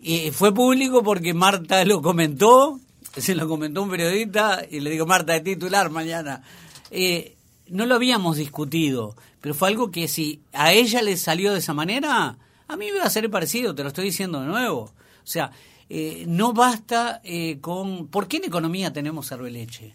[0.00, 2.80] Y fue público porque Marta lo comentó,
[3.16, 6.42] se lo comentó un periodista y le digo, Marta, de titular mañana.
[6.90, 7.36] Eh,
[7.68, 11.74] no lo habíamos discutido, pero fue algo que si a ella le salió de esa
[11.74, 14.80] manera, a mí me va a ser parecido, te lo estoy diciendo de nuevo.
[14.80, 15.50] O sea,
[15.90, 18.08] eh, no basta eh, con...
[18.08, 19.94] ¿Por qué en economía tenemos leche?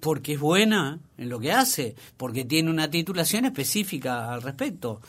[0.00, 5.00] Porque es buena en lo que hace, porque tiene una titulación específica al respecto.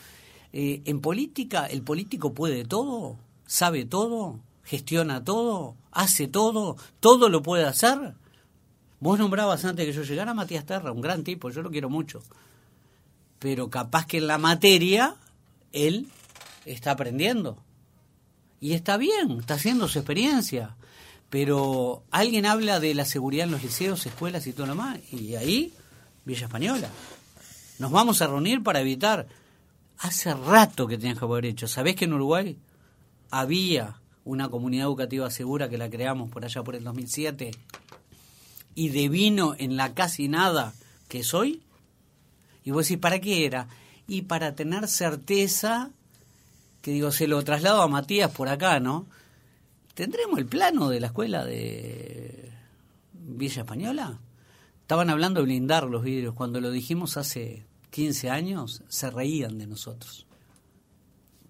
[0.52, 7.42] Eh, en política, el político puede todo, sabe todo, gestiona todo, hace todo, todo lo
[7.42, 8.14] puede hacer.
[9.00, 11.88] Vos nombrabas antes que yo llegara a Matías Terra, un gran tipo, yo lo quiero
[11.88, 12.22] mucho.
[13.38, 15.16] Pero capaz que en la materia
[15.72, 16.08] él
[16.66, 17.56] está aprendiendo.
[18.60, 20.76] Y está bien, está haciendo su experiencia.
[21.30, 24.98] Pero alguien habla de la seguridad en los liceos, escuelas y todo lo más.
[25.12, 25.72] Y ahí,
[26.24, 26.90] Villa Española.
[27.78, 29.26] Nos vamos a reunir para evitar.
[30.00, 31.68] Hace rato que tenían que haber hecho.
[31.68, 32.56] ¿Sabés que en Uruguay
[33.30, 37.52] había una comunidad educativa segura que la creamos por allá por el 2007?
[38.74, 40.72] y de vino en la casi nada
[41.08, 41.62] que soy?
[42.64, 43.68] Y vos decís, ¿para qué era?
[44.06, 45.90] Y para tener certeza,
[46.82, 49.06] que digo, se lo traslado a Matías por acá, ¿no?
[49.94, 52.50] ¿Tendremos el plano de la escuela de
[53.12, 54.18] Villa Española?
[54.82, 56.34] Estaban hablando de blindar los vidrios.
[56.34, 60.26] Cuando lo dijimos hace 15 años, se reían de nosotros.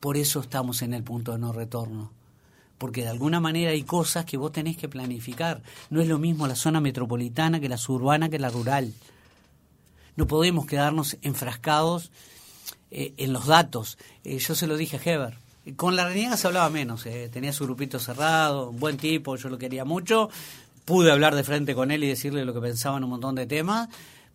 [0.01, 2.13] Por eso estamos en el punto de no retorno
[2.81, 5.63] porque de alguna manera hay cosas que vos tenés que planificar.
[5.91, 8.95] No es lo mismo la zona metropolitana que la suburbana que la rural.
[10.17, 12.11] No podemos quedarnos enfrascados
[12.91, 13.99] eh, en los datos.
[14.25, 15.37] Eh, yo se lo dije a Heber.
[15.77, 17.29] Con la Reniega se hablaba menos, eh.
[17.31, 20.31] tenía su grupito cerrado, un buen tipo, yo lo quería mucho.
[20.87, 23.47] Pude hablar de frente con él y decirle lo que pensaba en un montón de
[23.47, 23.91] temas,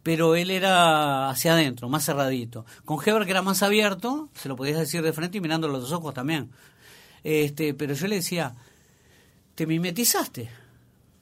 [0.06, 2.64] pero él era hacia adentro, más cerradito.
[2.86, 5.82] Con Heber, que era más abierto, se lo podías decir de frente y mirando los
[5.82, 6.52] dos ojos también.
[7.24, 8.54] Este, pero yo le decía,
[9.56, 10.52] te mimetizaste.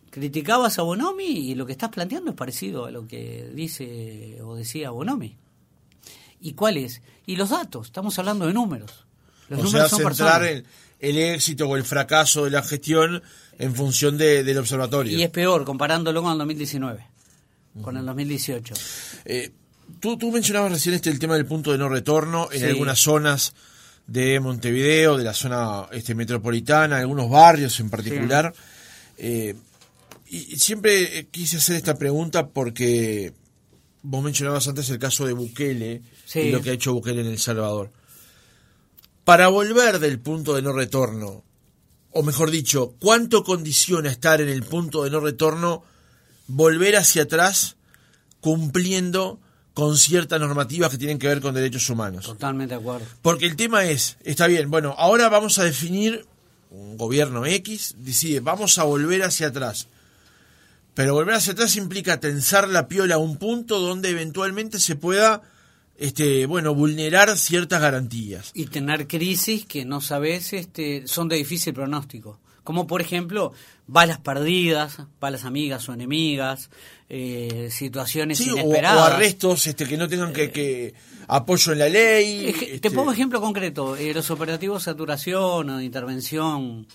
[0.09, 4.53] Criticabas a Bonomi y lo que estás planteando es parecido a lo que dice o
[4.53, 5.37] decía Bonomi.
[6.41, 7.01] ¿Y cuál es?
[7.25, 9.05] Y los datos, estamos hablando de números.
[9.47, 10.65] Los o números sea, son centrar el,
[10.99, 13.23] el, éxito o el fracaso de la gestión
[13.57, 15.17] en función de, del observatorio.
[15.17, 17.12] Y es peor, comparándolo con el 2019,
[17.81, 18.73] con el 2018.
[19.25, 19.51] Eh,
[19.99, 22.65] tú, tú mencionabas recién este el tema del punto de no retorno en sí.
[22.65, 23.53] algunas zonas
[24.07, 28.53] de Montevideo, de la zona este, metropolitana, algunos barrios en particular.
[28.55, 28.62] Sí.
[29.17, 29.55] Eh,
[30.29, 33.33] y siempre quise hacer esta pregunta porque
[34.01, 36.39] vos mencionabas antes el caso de Bukele sí.
[36.39, 37.91] y lo que ha hecho Bukele en El Salvador.
[39.23, 41.43] Para volver del punto de no retorno,
[42.12, 45.83] o mejor dicho, ¿cuánto condiciona estar en el punto de no retorno
[46.47, 47.75] volver hacia atrás
[48.41, 49.39] cumpliendo
[49.73, 52.25] con ciertas normativas que tienen que ver con derechos humanos.
[52.25, 53.06] Totalmente de acuerdo.
[53.21, 56.25] Porque el tema es, está bien, bueno, ahora vamos a definir
[56.69, 59.88] un gobierno X, decide, vamos a volver hacia atrás.
[60.93, 65.41] Pero volver hacia atrás implica tensar la piola a un punto donde eventualmente se pueda
[65.97, 71.71] este bueno vulnerar ciertas garantías y tener crisis que no sabes este son de difícil
[71.73, 73.54] pronóstico como por ejemplo
[73.88, 76.69] balas perdidas, balas amigas o enemigas,
[77.10, 78.99] eh, situaciones sí, inesperadas.
[78.99, 80.93] O, o, arrestos este, que no tengan que, que
[81.28, 82.47] apoyo en la ley.
[82.47, 82.80] Este...
[82.80, 86.88] Te pongo ejemplo concreto, eh, los operativos de saturación o de intervención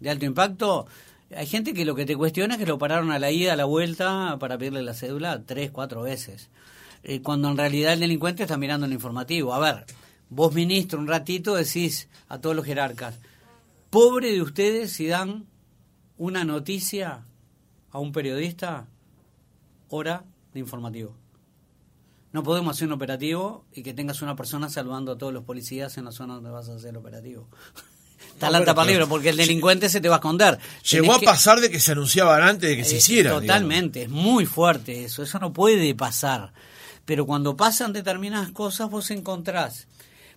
[0.00, 0.86] de alto impacto,
[1.34, 3.56] hay gente que lo que te cuestiona es que lo pararon a la ida, a
[3.56, 6.50] la vuelta, para pedirle la cédula tres, cuatro veces.
[7.04, 9.54] Eh, cuando en realidad el delincuente está mirando el informativo.
[9.54, 9.86] A ver,
[10.28, 13.18] vos ministro un ratito decís a todos los jerarcas,
[13.92, 15.44] pobre de ustedes si dan
[16.16, 17.26] una noticia
[17.90, 18.88] a un periodista
[19.90, 20.24] hora
[20.54, 21.14] de informativo.
[22.32, 25.98] No podemos hacer un operativo y que tengas una persona salvando a todos los policías
[25.98, 27.50] en la zona donde vas a hacer el operativo.
[28.32, 30.58] Está no, la tapa libre porque el delincuente se te va a esconder.
[30.90, 33.32] Llegó Tenés a pasar de que se anunciaban antes de que eh, se hiciera.
[33.32, 34.18] Totalmente, digamos.
[34.18, 36.54] es muy fuerte eso, eso no puede pasar.
[37.04, 39.86] Pero cuando pasan determinadas cosas vos encontrás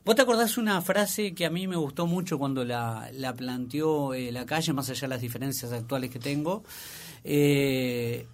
[0.06, 4.14] ¿Vos te acordás una frase que a mí me gustó mucho cuando la, la planteó
[4.14, 6.64] eh, la calle, más allá de las diferencias actuales que tengo?
[7.24, 8.28] Eh,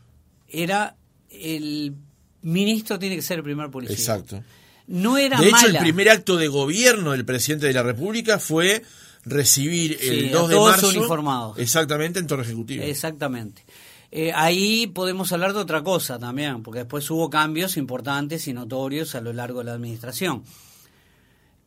[0.50, 0.96] era
[1.30, 1.96] el
[2.42, 3.96] ministro tiene que ser el primer policía.
[3.96, 4.44] Exacto.
[4.88, 5.80] No era De hecho, mala.
[5.80, 8.84] el primer acto de gobierno del presidente de la República fue
[9.24, 10.90] recibir el Sí, 2 a de todos marzo.
[10.90, 11.58] uniformados.
[11.60, 12.84] Exactamente, en Torre Ejecutiva.
[12.84, 13.64] Exactamente.
[14.12, 19.16] Eh, ahí podemos hablar de otra cosa también, porque después hubo cambios importantes y notorios
[19.16, 20.44] a lo largo de la administración.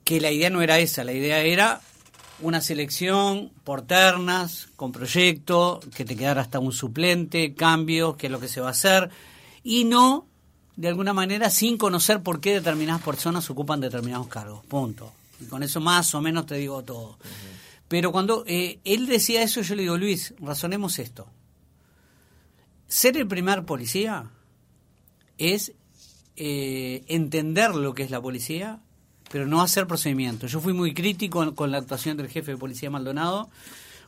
[0.05, 1.81] Que la idea no era esa, la idea era
[2.41, 8.33] una selección por ternas, con proyecto, que te quedara hasta un suplente, cambios, qué es
[8.33, 9.11] lo que se va a hacer,
[9.63, 10.27] y no,
[10.77, 14.65] de alguna manera, sin conocer por qué determinadas personas ocupan determinados cargos.
[14.67, 15.13] Punto.
[15.41, 17.19] Y con eso más o menos te digo todo.
[17.89, 21.29] Pero cuando eh, él decía eso, yo le digo, Luis, razonemos esto.
[22.89, 24.31] Ser el primer policía
[25.39, 25.73] es
[26.37, 28.81] eh, entender lo que es la policía,
[29.31, 30.53] pero no hacer procedimientos.
[30.53, 33.49] Yo fui muy crítico con la actuación del jefe de policía Maldonado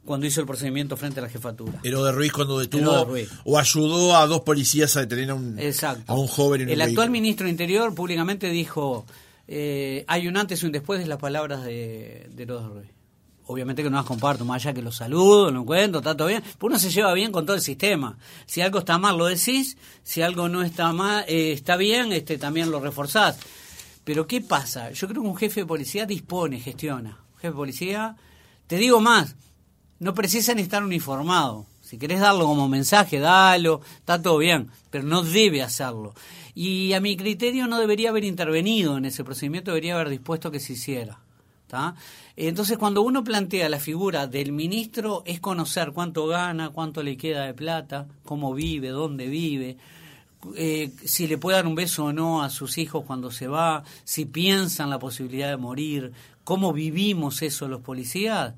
[0.05, 1.81] cuando hizo el procedimiento frente a la jefatura.
[1.83, 3.09] Pero de Ruiz cuando detuvo
[3.44, 6.12] o ayudó a dos policías a detener a un, Exacto.
[6.12, 9.05] a un joven en El actual ministro de Interior públicamente dijo,
[9.48, 12.96] eh, hay un antes y un después de las palabras de, de los Ruiz.
[13.48, 16.42] Obviamente que no las comparto, más allá que los saludo, lo encuentro, está todo bien.
[16.42, 18.18] Pero uno se lleva bien con todo el sistema.
[18.44, 19.76] Si algo está mal, lo decís.
[20.02, 23.38] Si algo no está mal, eh, está bien, este también lo reforzás.
[24.07, 24.92] Pero ¿qué pasa?
[24.92, 27.19] Yo creo que un jefe de policía dispone, gestiona.
[27.33, 28.16] Un jefe de policía,
[28.69, 29.35] te digo más,
[29.99, 31.66] no precisan estar uniformado.
[31.81, 36.14] Si querés darlo como mensaje, dalo, está todo bien, pero no debe hacerlo.
[36.55, 40.61] Y a mi criterio no debería haber intervenido en ese procedimiento, debería haber dispuesto que
[40.61, 41.19] se hiciera.
[42.37, 47.45] Entonces, cuando uno plantea la figura del ministro, es conocer cuánto gana, cuánto le queda
[47.47, 49.77] de plata, cómo vive, dónde vive,
[50.55, 53.85] eh, si le puede dar un beso o no a sus hijos cuando se va,
[54.05, 56.12] si piensan la posibilidad de morir,
[56.44, 58.55] cómo vivimos eso los policías,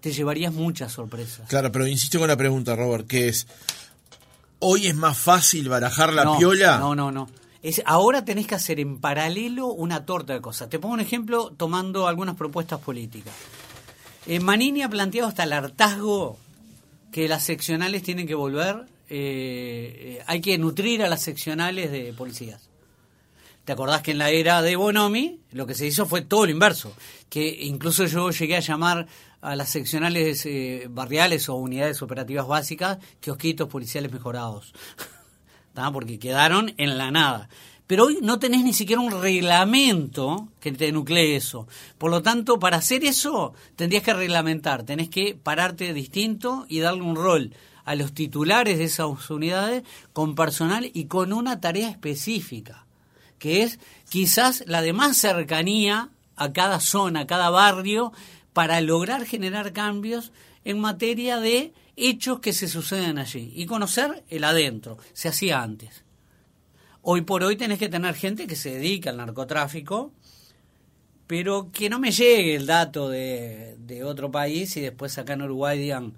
[0.00, 1.48] te llevarías muchas sorpresas.
[1.48, 3.46] Claro, pero insisto con la pregunta, Robert, que es,
[4.60, 6.78] ¿hoy es más fácil barajar la piola?
[6.78, 7.28] No, no, no.
[7.62, 10.68] Es, ahora tenés que hacer en paralelo una torta de cosas.
[10.68, 13.34] Te pongo un ejemplo tomando algunas propuestas políticas.
[14.26, 16.38] Eh, Manini ha planteado hasta el hartazgo
[17.10, 18.86] que las seccionales tienen que volver.
[19.08, 22.68] Eh, eh, hay que nutrir a las seccionales de policías.
[23.64, 26.52] ¿Te acordás que en la era de Bonomi lo que se hizo fue todo lo
[26.52, 26.92] inverso?
[27.28, 29.06] Que incluso yo llegué a llamar
[29.40, 30.48] a las seccionales
[30.90, 34.72] barriales o unidades operativas básicas kiosquitos policiales mejorados.
[35.92, 37.48] porque quedaron en la nada.
[37.86, 41.68] Pero hoy no tenés ni siquiera un reglamento que te nuclee eso.
[41.98, 47.02] Por lo tanto, para hacer eso, tendrías que reglamentar, tenés que pararte distinto y darle
[47.02, 47.54] un rol
[47.86, 52.84] a los titulares de esas unidades con personal y con una tarea específica,
[53.38, 58.12] que es quizás la de más cercanía a cada zona, a cada barrio,
[58.52, 60.32] para lograr generar cambios
[60.64, 64.98] en materia de hechos que se suceden allí y conocer el adentro.
[65.12, 66.02] Se hacía antes.
[67.02, 70.12] Hoy por hoy tenés que tener gente que se dedica al narcotráfico,
[71.28, 75.42] pero que no me llegue el dato de, de otro país y después acá en
[75.42, 76.14] Uruguay digan,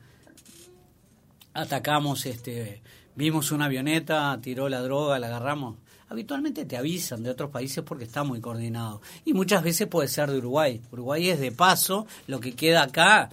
[1.54, 2.82] atacamos, este,
[3.16, 5.76] vimos una avioneta, tiró la droga, la agarramos.
[6.10, 9.02] Habitualmente te avisan de otros países porque está muy coordinado.
[9.24, 10.80] Y muchas veces puede ser de Uruguay.
[10.90, 13.28] Uruguay es de paso, lo que queda acá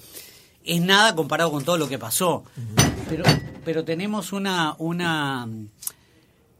[0.66, 2.44] es nada comparado con todo lo que pasó.
[3.08, 3.24] Pero,
[3.64, 5.48] pero tenemos una, una,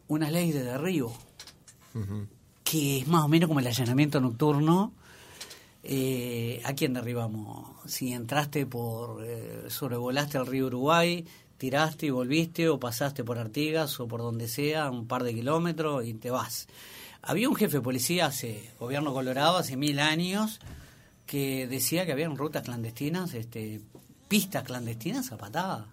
[0.08, 1.14] una ley de derribo,
[2.62, 4.92] que es más o menos como el allanamiento nocturno.
[5.82, 7.68] Eh, ¿A quién derribamos?
[7.86, 11.24] Si entraste por, eh, sobrevolaste al río Uruguay,
[11.58, 16.04] tiraste y volviste, o pasaste por Artigas o por donde sea, un par de kilómetros
[16.06, 16.68] y te vas.
[17.22, 20.60] Había un jefe de policía hace, gobierno colorado, hace mil años,
[21.26, 23.80] que decía que había rutas clandestinas, este,
[24.28, 25.88] pistas clandestinas a patada.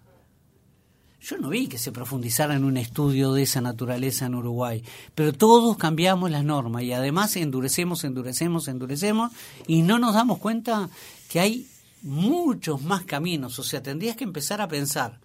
[1.20, 5.32] Yo no vi que se profundizara en un estudio de esa naturaleza en Uruguay, pero
[5.32, 9.32] todos cambiamos las normas y además endurecemos, endurecemos, endurecemos
[9.66, 10.90] y no nos damos cuenta
[11.30, 11.66] que hay
[12.02, 15.18] muchos más caminos, o sea, tendrías que empezar a pensar.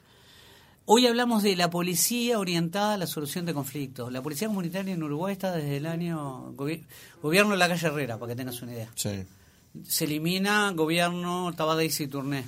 [0.91, 4.12] Hoy hablamos de la policía orientada a la solución de conflictos.
[4.12, 8.32] La policía comunitaria en Uruguay está desde el año gobierno de la calle Herrera, para
[8.32, 8.89] que tengas una idea.
[8.95, 9.23] Sí
[9.88, 12.45] se elimina gobierno Tabadeix y Turné.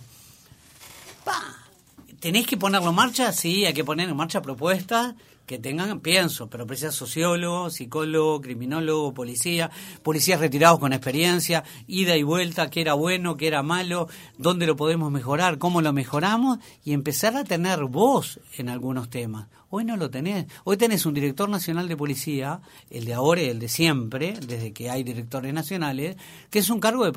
[2.20, 3.32] ¿Tenés que ponerlo en marcha?
[3.32, 9.14] Sí, hay que poner en marcha propuestas que tengan, pienso, pero precisa sociólogo, psicólogo, criminólogo,
[9.14, 9.70] policía,
[10.04, 14.76] policías retirados con experiencia, ida y vuelta, qué era bueno, qué era malo, dónde lo
[14.76, 19.48] podemos mejorar, cómo lo mejoramos y empezar a tener voz en algunos temas.
[19.70, 20.48] Hoy no lo tenés.
[20.66, 24.74] Hoy tenés un director nacional de policía, el de ahora y el de siempre, desde
[24.74, 26.18] que hay directores nacionales,
[26.50, 27.14] que es un cargo de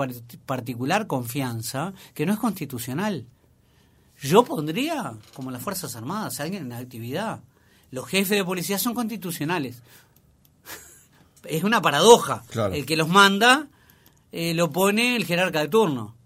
[0.46, 3.26] particular confianza, que no es constitucional.
[4.20, 7.40] Yo pondría, como las Fuerzas Armadas, alguien en actividad
[7.94, 9.80] los jefes de policía son constitucionales.
[11.44, 12.42] es una paradoja.
[12.72, 13.68] El que los manda
[14.32, 16.16] eh, lo pone el jerarca de turno.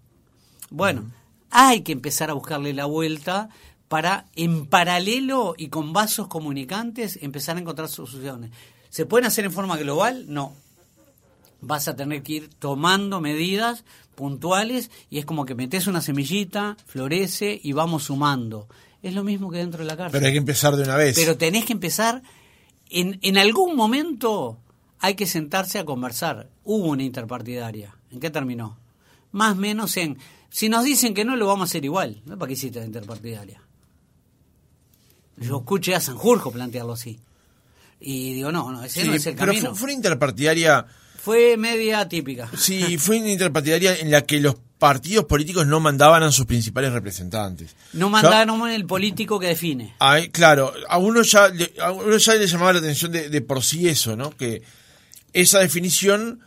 [0.71, 1.11] Bueno,
[1.51, 3.49] hay que empezar a buscarle la vuelta
[3.87, 8.49] para, en paralelo y con vasos comunicantes, empezar a encontrar soluciones.
[8.89, 10.25] ¿Se pueden hacer en forma global?
[10.27, 10.55] No.
[11.61, 13.83] vas a tener que ir tomando medidas
[14.15, 18.67] puntuales y es como que metes una semillita, florece y vamos sumando.
[19.01, 20.11] Es lo mismo que dentro de la cárcel.
[20.11, 21.15] Pero hay que empezar de una vez.
[21.15, 22.21] Pero tenés que empezar,
[22.89, 24.59] en, en algún momento
[24.99, 26.49] hay que sentarse a conversar.
[26.63, 27.95] Hubo una interpartidaria.
[28.11, 28.77] ¿En qué terminó?
[29.31, 30.17] Más o menos en...
[30.49, 32.21] Si nos dicen que no, lo vamos a hacer igual.
[32.25, 32.37] ¿No?
[32.37, 33.61] ¿Para qué hiciste la interpartidaria?
[35.37, 37.19] Yo escuché a Sanjurjo plantearlo así.
[38.01, 39.69] Y digo, no, no, ese no es el pero camino.
[39.69, 40.85] Fue, fue una interpartidaria...
[41.17, 42.49] Fue media típica.
[42.57, 46.91] Sí, fue una interpartidaria en la que los partidos políticos no mandaban a sus principales
[46.93, 47.75] representantes.
[47.93, 49.93] No mandaron el político que define.
[49.99, 53.41] Ay, claro, a uno ya, le- a uno ya le llamaba la atención de, de
[53.41, 54.31] por sí eso, ¿no?
[54.31, 54.63] Que
[55.33, 56.39] esa definición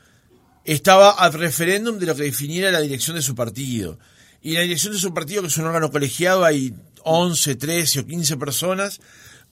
[0.64, 3.98] estaba al referéndum de lo que definiera la dirección de su partido.
[4.40, 6.74] Y la dirección de su partido, que es un órgano colegiado, hay
[7.04, 9.00] 11, 13 o 15 personas.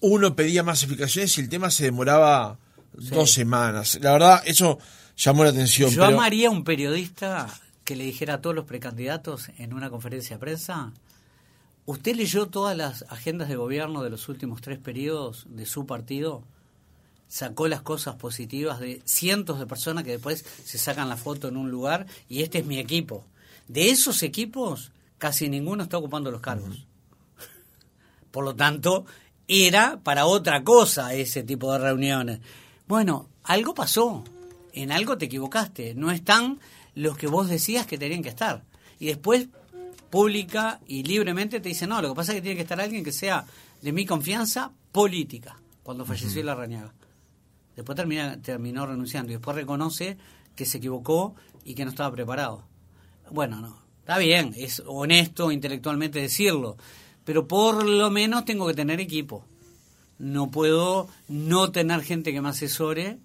[0.00, 2.58] Uno pedía más explicaciones y el tema se demoraba
[2.94, 3.98] dos semanas.
[4.00, 4.78] La verdad, eso
[5.16, 5.90] llamó la atención.
[5.90, 7.46] Yo pero- amaría a un periodista
[7.90, 10.92] que le dijera a todos los precandidatos en una conferencia de prensa,
[11.86, 16.44] ¿usted leyó todas las agendas de gobierno de los últimos tres periodos de su partido?
[17.26, 21.56] Sacó las cosas positivas de cientos de personas que después se sacan la foto en
[21.56, 23.24] un lugar y este es mi equipo.
[23.66, 26.86] De esos equipos, casi ninguno está ocupando los cargos.
[28.30, 29.04] Por lo tanto,
[29.48, 32.38] era para otra cosa ese tipo de reuniones.
[32.86, 34.22] Bueno, algo pasó,
[34.74, 36.60] en algo te equivocaste, no están
[36.94, 38.64] los que vos decías que tenían que estar.
[38.98, 39.48] Y después,
[40.10, 43.04] pública y libremente te dicen, no, lo que pasa es que tiene que estar alguien
[43.04, 43.46] que sea
[43.80, 46.92] de mi confianza política, cuando falleció la Rañaga.
[47.76, 50.18] Después termina, terminó renunciando y después reconoce
[50.54, 51.34] que se equivocó
[51.64, 52.64] y que no estaba preparado.
[53.30, 56.76] Bueno, no, está bien, es honesto intelectualmente decirlo,
[57.24, 59.46] pero por lo menos tengo que tener equipo.
[60.18, 63.18] No puedo no tener gente que me asesore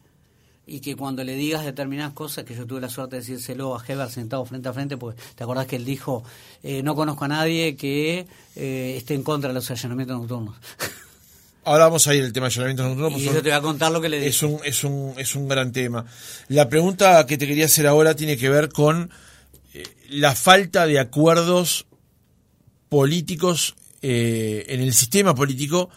[0.68, 3.84] y que cuando le digas determinadas cosas, que yo tuve la suerte de decírselo a
[3.88, 6.24] Heber sentado frente a frente, porque te acordás que él dijo,
[6.64, 10.56] eh, no conozco a nadie que eh, esté en contra de los allanamientos nocturnos.
[11.66, 13.12] Ahora vamos a ir al tema de allanamientos nocturnos.
[13.12, 14.30] y pues yo son- te voy a contar lo que le dije.
[14.30, 16.06] es un, es un, es un gran tema.
[16.48, 19.10] La pregunta que te quería hacer ahora tiene que ver con
[19.74, 21.86] eh, la falta de acuerdos
[22.90, 25.90] políticos eh, en el sistema político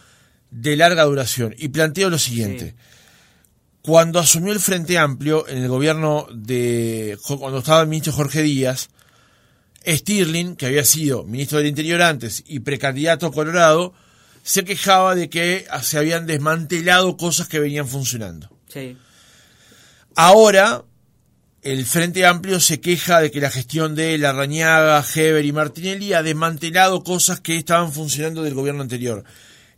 [0.51, 1.55] de larga duración.
[1.59, 2.71] Y planteo lo siguiente.
[2.71, 2.75] Sí.
[3.83, 8.91] Cuando asumió el Frente Amplio en el gobierno de, cuando estaba el ministro Jorge Díaz,
[9.87, 13.95] Stirling, que había sido ministro del Interior antes y precandidato a Colorado,
[14.43, 18.51] se quejaba de que se habían desmantelado cosas que venían funcionando.
[18.69, 18.97] Sí.
[20.15, 20.85] Ahora,
[21.63, 26.23] el Frente Amplio se queja de que la gestión de Larrañaga, Heber y Martinelli ha
[26.23, 29.25] desmantelado cosas que estaban funcionando del gobierno anterior.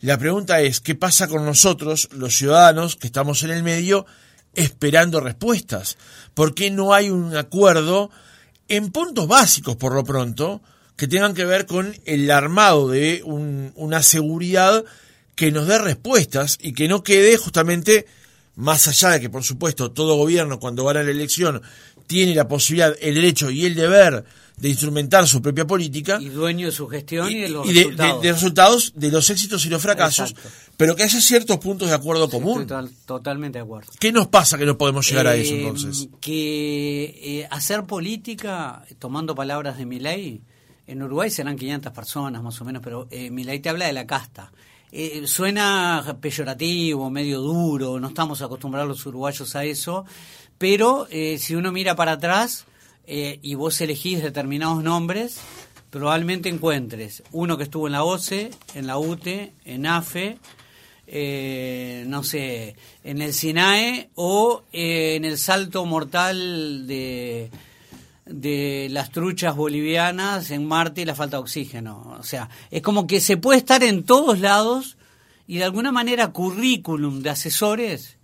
[0.01, 4.07] La pregunta es, ¿qué pasa con nosotros, los ciudadanos, que estamos en el medio,
[4.55, 5.99] esperando respuestas?
[6.35, 8.11] ¿Por qué no hay un acuerdo
[8.69, 10.63] en puntos básicos, por lo pronto,
[10.97, 14.85] que tengan que ver con el armado de un- una seguridad
[15.35, 18.07] que nos dé respuestas y que no quede justamente
[18.57, 21.63] más allá de que, por supuesto, todo gobierno cuando gana la elección
[22.07, 24.25] tiene la posibilidad, el derecho y el deber
[24.61, 27.81] de instrumentar su propia política Y dueño de su gestión y, de los y de,
[27.85, 28.21] resultados.
[28.23, 30.51] de- de resultados, de los éxitos y los fracasos, Exacto.
[30.77, 32.63] pero que haya ciertos puntos de acuerdo común.
[32.63, 33.91] Estoy totalmente de acuerdo.
[33.99, 36.09] ¿Qué nos pasa que no podemos llegar a eso Eh, entonces?
[36.21, 37.05] Que
[37.43, 40.41] eh, hacer política, tomando palabras de Milei,
[40.87, 44.07] en Uruguay serán 500 personas más o menos, pero eh, Milei te habla de la
[44.07, 44.53] casta.
[44.93, 50.05] Eh, suena peyorativo, medio duro, no estamos acostumbrados los uruguayos a eso,
[50.59, 52.67] pero eh, si uno mira para atrás
[53.13, 55.41] eh, y vos elegís determinados nombres,
[55.91, 60.39] probablemente encuentres uno que estuvo en la OCE, en la UTE, en AFE,
[61.09, 67.51] eh, no sé, en el SINAE o eh, en el salto mortal de,
[68.27, 72.17] de las truchas bolivianas en Marte y la falta de oxígeno.
[72.17, 74.99] O sea, es como que se puede estar en todos lados
[75.49, 78.20] y de alguna manera currículum de asesores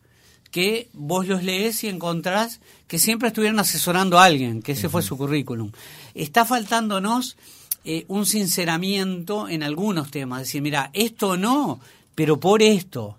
[0.51, 5.03] que vos los lees y encontrás que siempre estuvieron asesorando a alguien, que ese fue
[5.03, 5.73] su currículum.
[6.15, 7.37] Está faltándonos
[7.85, 11.81] eh, un sinceramiento en algunos temas, decir, mira, esto no,
[12.15, 13.19] pero por esto.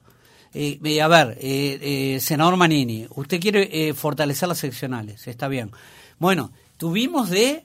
[0.54, 5.72] Eh, eh, a ver, senador Manini, usted quiere fortalecer las seccionales, está bien.
[6.20, 7.64] Bueno, tuvimos de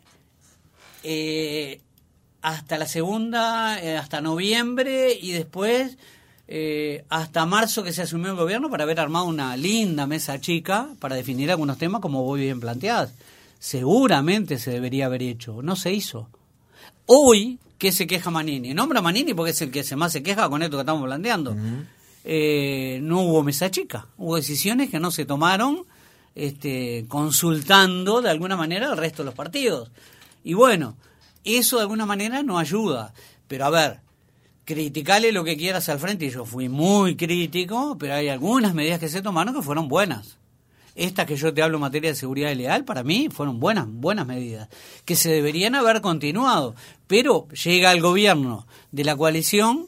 [2.43, 5.97] hasta la segunda, hasta noviembre y después
[6.55, 10.87] eh, hasta marzo que se asumió el gobierno para haber armado una linda mesa chica
[10.99, 13.15] para definir algunos temas como vos bien planteadas.
[13.59, 16.29] Seguramente se debería haber hecho, no se hizo.
[17.07, 18.75] Hoy, ¿qué se queja Manini?
[18.75, 21.05] Nombra a Manini porque es el que se más se queja con esto que estamos
[21.05, 21.57] planteando.
[22.23, 25.87] Eh, no hubo mesa chica, hubo decisiones que no se tomaron
[26.35, 29.91] este, consultando de alguna manera al resto de los partidos.
[30.45, 30.99] Y bueno,
[31.45, 33.15] eso de alguna manera no ayuda.
[33.49, 34.01] Pero a ver,
[34.65, 39.01] criticale lo que quieras al frente, y yo fui muy crítico, pero hay algunas medidas
[39.01, 40.39] que se tomaron que fueron buenas.
[40.95, 44.27] Estas que yo te hablo en materia de seguridad leal, para mí fueron buenas, buenas
[44.27, 44.69] medidas,
[45.05, 46.75] que se deberían haber continuado.
[47.07, 49.87] Pero llega el gobierno de la coalición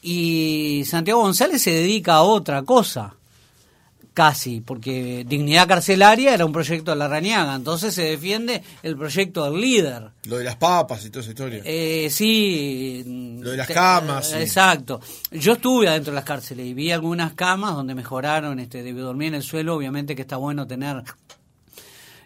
[0.00, 3.16] y Santiago González se dedica a otra cosa
[4.14, 9.44] casi, porque Dignidad Carcelaria era un proyecto de la Rañaga, entonces se defiende el proyecto
[9.44, 10.10] del líder.
[10.26, 11.62] Lo de las papas y toda esa historia.
[11.64, 13.02] Eh, sí.
[13.40, 14.32] Lo de las camas.
[14.32, 15.00] Exacto.
[15.32, 19.28] Yo estuve adentro de las cárceles y vi algunas camas donde mejoraron, este, de dormir
[19.28, 21.02] en el suelo, obviamente que está bueno tener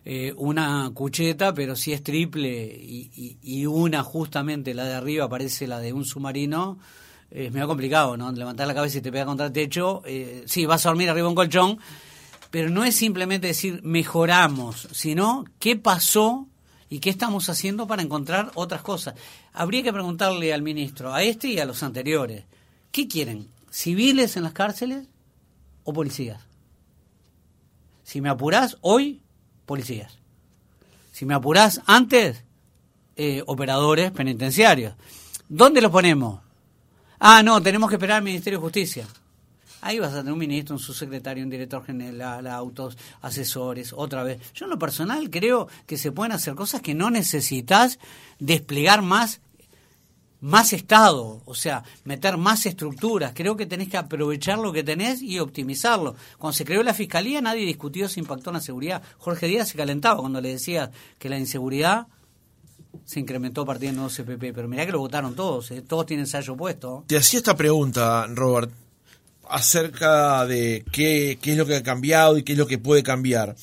[0.04, 5.66] eh, una cucheta, pero si es triple y, y una justamente, la de arriba parece
[5.66, 6.78] la de un submarino,
[7.30, 8.30] es medio complicado, ¿no?
[8.32, 10.02] Levantar la cabeza y te pega contra el techo.
[10.06, 11.78] Eh, sí, vas a dormir arriba de un colchón,
[12.50, 16.46] pero no es simplemente decir mejoramos, sino qué pasó
[16.88, 19.14] y qué estamos haciendo para encontrar otras cosas.
[19.52, 22.44] Habría que preguntarle al ministro, a este y a los anteriores,
[22.90, 23.48] ¿qué quieren?
[23.70, 25.06] ¿Civiles en las cárceles
[25.84, 26.40] o policías?
[28.04, 29.20] Si me apurás, hoy,
[29.66, 30.16] policías.
[31.12, 32.42] Si me apurás antes,
[33.16, 34.94] eh, operadores penitenciarios.
[35.48, 36.40] ¿Dónde los ponemos?
[37.20, 39.06] Ah, no, tenemos que esperar al Ministerio de Justicia.
[39.80, 44.40] Ahí vas a tener un ministro, un subsecretario, un director general, autos, asesores, otra vez.
[44.52, 47.98] Yo en lo personal creo que se pueden hacer cosas que no necesitas
[48.38, 49.40] desplegar más
[50.40, 53.32] más Estado, o sea, meter más estructuras.
[53.34, 56.14] Creo que tenés que aprovechar lo que tenés y optimizarlo.
[56.38, 59.02] Cuando se creó la Fiscalía nadie discutió si impactó en la seguridad.
[59.18, 62.06] Jorge Díaz se calentaba cuando le decía que la inseguridad
[63.08, 65.80] se incrementó a partir del nuevo CPP, pero mirá que lo votaron todos, ¿eh?
[65.80, 67.04] todos tienen ensayo puesto.
[67.06, 68.70] Te hacía esta pregunta, Robert,
[69.48, 73.02] acerca de qué, qué es lo que ha cambiado y qué es lo que puede
[73.02, 73.56] cambiar.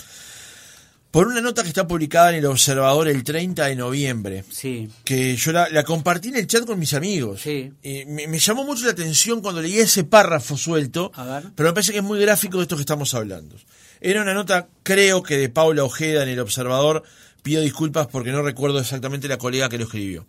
[1.12, 4.90] Por una nota que está publicada en El Observador el 30 de noviembre, sí.
[5.04, 7.42] que yo la, compartí en el chat con mis amigos.
[7.42, 7.72] Sí.
[8.08, 11.12] me, llamó mucho la atención cuando leí ese párrafo suelto,
[11.56, 13.56] pero me parece que es muy gráfico de esto que estamos hablando.
[14.02, 17.04] Era una nota, creo que de Paula Ojeda en El Observador,
[17.46, 20.26] Pido disculpas porque no recuerdo exactamente la colega que lo escribió.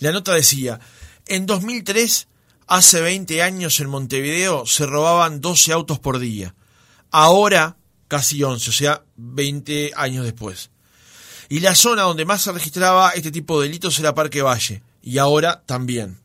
[0.00, 0.78] La nota decía,
[1.26, 2.28] en 2003,
[2.66, 6.54] hace 20 años en Montevideo, se robaban 12 autos por día.
[7.10, 10.68] Ahora, casi 11, o sea, 20 años después.
[11.48, 15.16] Y la zona donde más se registraba este tipo de delitos era Parque Valle, y
[15.16, 16.20] ahora también.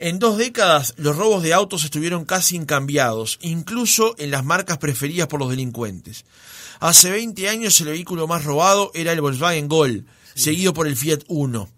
[0.00, 5.28] En dos décadas los robos de autos estuvieron casi incambiados, incluso en las marcas preferidas
[5.28, 6.24] por los delincuentes.
[6.80, 11.20] Hace 20 años el vehículo más robado era el Volkswagen Gol, seguido por el Fiat
[11.28, 11.70] Uno.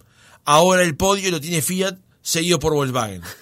[0.45, 3.23] Ahora el podio lo tiene Fiat, seguido por Volkswagen.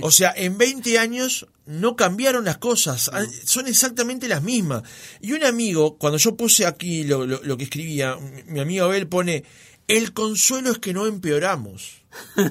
[0.00, 3.10] O sea, en 20 años no cambiaron las cosas,
[3.44, 4.84] son exactamente las mismas.
[5.20, 9.44] Y un amigo, cuando yo puse aquí lo, lo que escribía, mi amigo Abel pone,
[9.88, 12.02] el consuelo es que no empeoramos.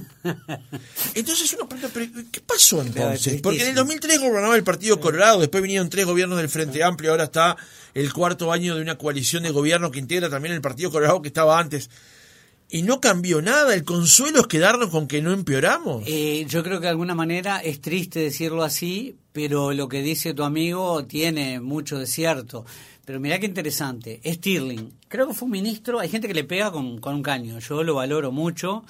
[1.13, 1.89] Entonces uno pregunta,
[2.32, 3.41] ¿qué pasó entonces?
[3.41, 7.11] Porque en el 2003 gobernaba el Partido Colorado, después vinieron tres gobiernos del Frente Amplio,
[7.11, 7.57] ahora está
[7.93, 11.27] el cuarto año de una coalición de gobierno que integra también el Partido Colorado que
[11.27, 11.89] estaba antes.
[12.73, 16.05] Y no cambió nada, el consuelo es quedarnos con que no empeoramos.
[16.07, 20.34] Eh, yo creo que de alguna manera es triste decirlo así, pero lo que dice
[20.34, 22.65] tu amigo tiene mucho de cierto.
[23.06, 26.72] Pero mirá qué interesante, Stirling, creo que fue un ministro, hay gente que le pega
[26.72, 28.84] con, con un caño, yo lo valoro mucho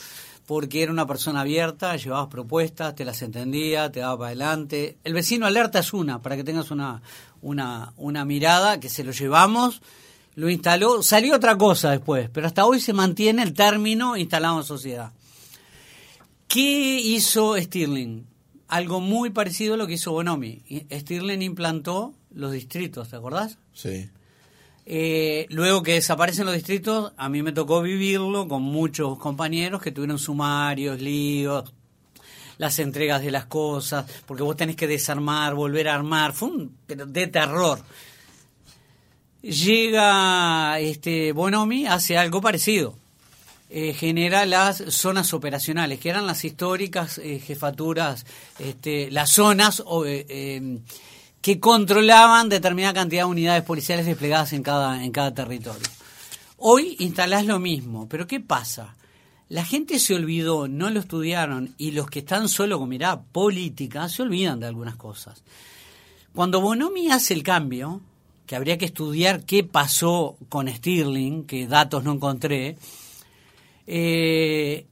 [0.52, 4.98] porque era una persona abierta, llevabas propuestas, te las entendía, te daba para adelante.
[5.06, 7.02] El vecino alerta es una, para que tengas una,
[7.42, 9.82] una, una mirada, que se lo llevamos,
[10.36, 14.66] lo instaló, salió otra cosa después, pero hasta hoy se mantiene el término instalado en
[14.66, 15.14] sociedad.
[16.50, 18.28] ¿Qué hizo Stirling?
[18.68, 20.64] Algo muy parecido a lo que hizo Bonomi.
[20.92, 23.58] Stirling implantó los distritos, ¿te acordás?
[23.74, 24.10] Sí.
[24.86, 29.92] Eh, luego que desaparecen los distritos, a mí me tocó vivirlo con muchos compañeros que
[29.92, 31.72] tuvieron sumarios, líos,
[32.58, 36.78] las entregas de las cosas, porque vos tenés que desarmar, volver a armar, fue un
[36.86, 37.80] pero de terror.
[39.42, 42.96] Llega este Bonomi, hace algo parecido.
[43.70, 48.26] Eh, genera las zonas operacionales, que eran las históricas eh, jefaturas,
[48.60, 49.82] este, las zonas
[51.42, 55.88] que controlaban determinada cantidad de unidades policiales desplegadas en cada, en cada territorio.
[56.58, 58.96] Hoy instalás lo mismo, pero ¿qué pasa?
[59.50, 64.08] La gente se olvidó, no lo estudiaron, y los que están solo con mirada política
[64.08, 65.44] se olvidan de algunas cosas.
[66.34, 68.02] Cuando Bonomi hace el cambio,
[68.46, 72.78] que habría que estudiar qué pasó con Stirling, que datos no encontré,
[73.88, 74.86] eh,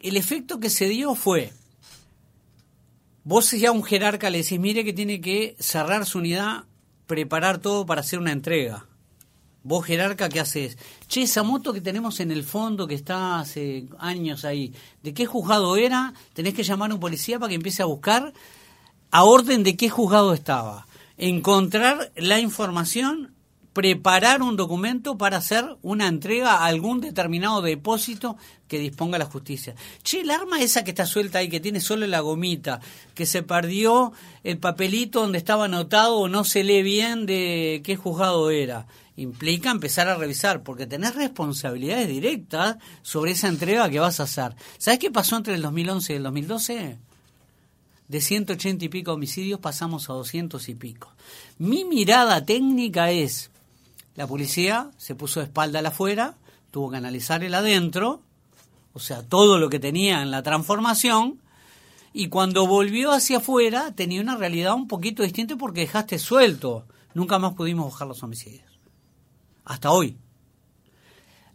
[0.00, 1.52] el efecto que se dio fue
[3.24, 6.64] Vos ya un jerarca le decís, mire que tiene que cerrar su unidad,
[7.06, 8.86] preparar todo para hacer una entrega.
[9.62, 10.76] Vos, jerarca, ¿qué haces?
[11.08, 15.24] Che, esa moto que tenemos en el fondo, que está hace años ahí, ¿de qué
[15.24, 16.12] juzgado era?
[16.34, 18.34] Tenés que llamar a un policía para que empiece a buscar
[19.10, 20.86] a orden de qué juzgado estaba.
[21.16, 23.33] Encontrar la información,
[23.74, 28.36] preparar un documento para hacer una entrega a algún determinado depósito
[28.68, 29.74] que disponga la justicia.
[30.02, 32.80] Che, el arma esa que está suelta ahí, que tiene solo la gomita,
[33.14, 34.12] que se perdió
[34.44, 39.70] el papelito donde estaba anotado o no se lee bien de qué juzgado era implica
[39.70, 44.56] empezar a revisar, porque tenés responsabilidades directas sobre esa entrega que vas a hacer.
[44.78, 46.98] ¿Sabes qué pasó entre el 2011 y el 2012?
[48.08, 51.12] De 180 y pico homicidios pasamos a 200 y pico.
[51.58, 53.50] Mi mirada técnica es,
[54.14, 56.36] la policía se puso de espalda al afuera,
[56.70, 58.22] tuvo que analizar el adentro,
[58.92, 61.40] o sea, todo lo que tenía en la transformación,
[62.12, 66.86] y cuando volvió hacia afuera tenía una realidad un poquito distinta porque dejaste suelto.
[67.12, 68.74] Nunca más pudimos bajar los homicidios
[69.64, 70.16] hasta hoy.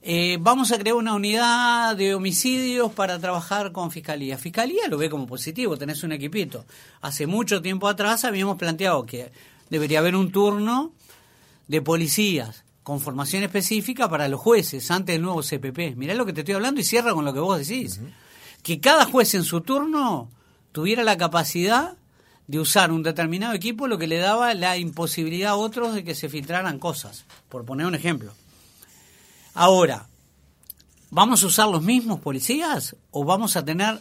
[0.02, 4.38] Eh, vamos a crear una unidad de homicidios para trabajar con Fiscalía.
[4.38, 6.66] Fiscalía lo ve como positivo, tenés un equipito.
[7.02, 9.32] Hace mucho tiempo atrás habíamos planteado que
[9.70, 10.94] debería haber un turno
[11.70, 15.96] de policías con formación específica para los jueces antes del nuevo CPP.
[15.96, 18.02] Mirá lo que te estoy hablando y cierra con lo que vos decís.
[18.64, 20.32] Que cada juez en su turno
[20.72, 21.96] tuviera la capacidad
[22.48, 26.16] de usar un determinado equipo, lo que le daba la imposibilidad a otros de que
[26.16, 28.34] se filtraran cosas, por poner un ejemplo.
[29.54, 30.08] Ahora,
[31.12, 34.00] ¿vamos a usar los mismos policías o vamos a tener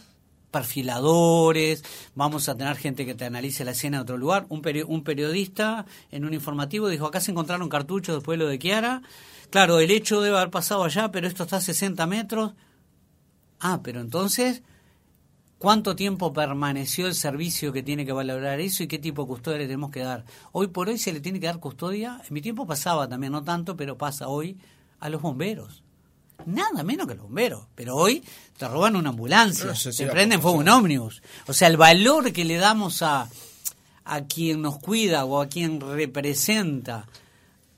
[0.51, 1.83] perfiladores,
[2.15, 4.45] vamos a tener gente que te analice la escena de otro lugar.
[4.49, 8.59] Un, un periodista en un informativo dijo, acá se encontraron cartuchos después de lo de
[8.59, 9.01] Kiara.
[9.49, 12.53] Claro, el hecho debe haber pasado allá, pero esto está a 60 metros.
[13.59, 14.63] Ah, pero entonces
[15.59, 19.57] cuánto tiempo permaneció el servicio que tiene que valorar eso y qué tipo de custodia
[19.59, 20.25] le tenemos que dar.
[20.53, 23.43] Hoy por hoy se le tiene que dar custodia, en mi tiempo pasaba también, no
[23.43, 24.57] tanto, pero pasa hoy
[24.99, 25.83] a los bomberos.
[26.45, 27.65] Nada menos que los bomberos.
[27.75, 28.23] Pero hoy
[28.57, 31.21] te roban una ambulancia, te prenden fuego un ómnibus.
[31.47, 33.29] O sea, el valor que le damos a,
[34.05, 37.07] a quien nos cuida o a quien representa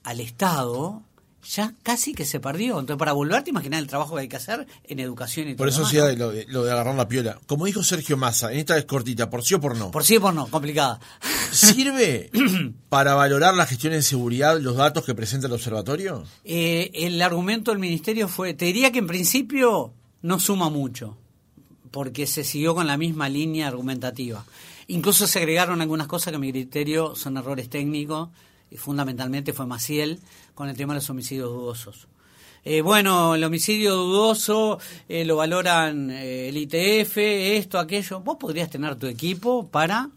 [0.03, 1.03] al Estado
[1.44, 2.80] ya casi que se perdió.
[2.80, 5.58] Entonces, para volver, te imaginas el trabajo que hay que hacer en educación y todo
[5.58, 7.39] Por eso sí, lo, de, lo de agarrar la piola.
[7.48, 9.92] Como dijo Sergio Massa, en esta es cortita, por sí o por no.
[9.92, 11.00] Por sí o por no, complicada.
[11.52, 12.30] ¿Sirve
[12.89, 16.24] para valorar la gestión en seguridad los datos que presenta el observatorio?
[16.44, 21.18] Eh, el argumento del ministerio fue, te diría que en principio no suma mucho,
[21.92, 24.46] porque se siguió con la misma línea argumentativa.
[24.88, 28.30] Incluso se agregaron algunas cosas que a mi criterio son errores técnicos
[28.70, 30.20] y fundamentalmente fue Maciel,
[30.56, 32.08] con el tema de los homicidios dudosos.
[32.64, 34.78] Eh, bueno, el homicidio dudoso
[35.10, 38.20] eh, lo valoran eh, el ITF, esto, aquello.
[38.20, 40.10] Vos podrías tener tu equipo para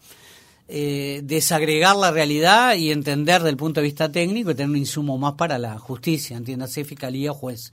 [0.67, 5.33] desagregar la realidad y entender del punto de vista técnico y tener un insumo más
[5.33, 7.71] para la justicia, entiéndase, fiscalía, juez.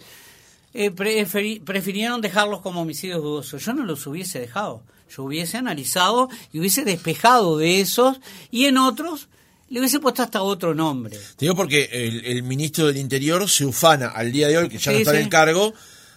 [1.65, 3.65] prefirieron dejarlos como homicidios dudosos.
[3.65, 4.83] Yo no los hubiese dejado.
[5.09, 9.29] Yo hubiese analizado y hubiese despejado de esos y en otros
[9.73, 11.17] le hubiese puesto hasta otro nombre.
[11.17, 11.89] Te digo porque
[12.25, 15.23] el, ministro del Interior se ufana al día de hoy, que ya no está en
[15.23, 15.73] el cargo,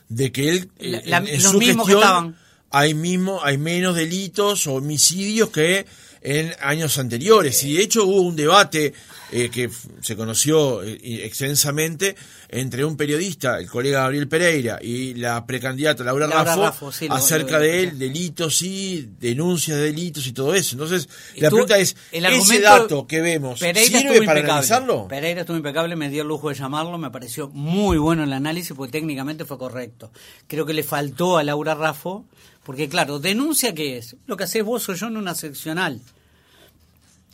[0.09, 2.35] de que él, en, su gestión,
[2.69, 5.85] hay mismo, hay menos delitos o homicidios que
[6.21, 7.63] en años anteriores.
[7.63, 8.93] Y de hecho hubo un debate
[9.31, 9.69] eh, que
[10.01, 12.17] se conoció eh, extensamente
[12.55, 17.99] entre un periodista, el colega Gabriel Pereira, y la precandidata Laura, Raffo, acerca de él,
[17.99, 20.75] delitos y denuncias de delitos y todo eso.
[20.75, 25.07] Entonces, la pregunta es, ¿ese dato que vemos sirve para analizarlo?
[25.07, 28.73] Pereira estuvo impecable, me dio el lujo de llamarlo, me pareció muy bueno el análisis
[28.75, 30.11] porque técnicamente fue correcto.
[30.47, 32.25] Creo que le faltó a Laura Raffo,
[32.63, 36.01] porque claro, denuncia qué es, lo que haces vos o yo en una seccional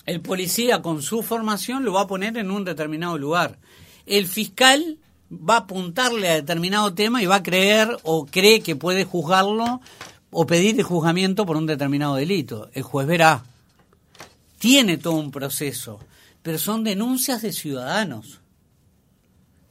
[0.06, 3.60] el policía con su formación lo va a poner en un determinado lugar.
[4.06, 4.98] El fiscal
[5.32, 9.82] va a apuntarle a determinado tema y va a creer o cree que puede juzgarlo
[10.30, 12.70] o pedir el juzgamiento por un determinado delito.
[12.74, 13.44] El juez verá.
[14.60, 16.00] Tiene todo un proceso,
[16.42, 18.42] pero son denuncias de ciudadanos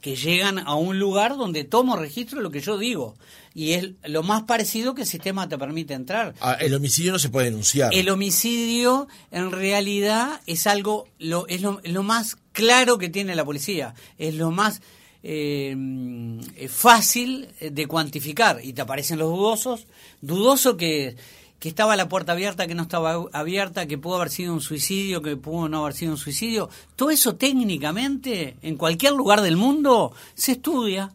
[0.01, 3.15] que llegan a un lugar donde tomo registro de lo que yo digo.
[3.53, 6.33] Y es lo más parecido que el sistema te permite entrar.
[6.41, 7.93] Ah, el homicidio no se puede denunciar.
[7.93, 13.93] El homicidio en realidad es algo, lo, es lo, más claro que tiene la policía.
[14.17, 14.81] Es lo más
[15.23, 18.59] eh, fácil de cuantificar.
[18.63, 19.87] Y te aparecen los dudosos.
[20.21, 21.15] Dudoso que
[21.61, 25.21] que estaba la puerta abierta, que no estaba abierta, que pudo haber sido un suicidio,
[25.21, 26.71] que pudo no haber sido un suicidio.
[26.95, 31.13] Todo eso técnicamente, en cualquier lugar del mundo, se estudia.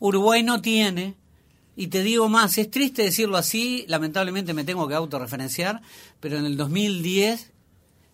[0.00, 1.14] Uruguay no tiene.
[1.76, 5.80] Y te digo más, es triste decirlo así, lamentablemente me tengo que autorreferenciar,
[6.20, 7.50] pero en el 2010,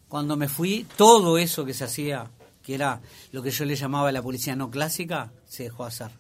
[0.08, 2.30] cuando me fui, todo eso que se hacía
[2.70, 3.00] que era
[3.32, 6.12] lo que yo le llamaba la policía no clásica, se dejó hacer.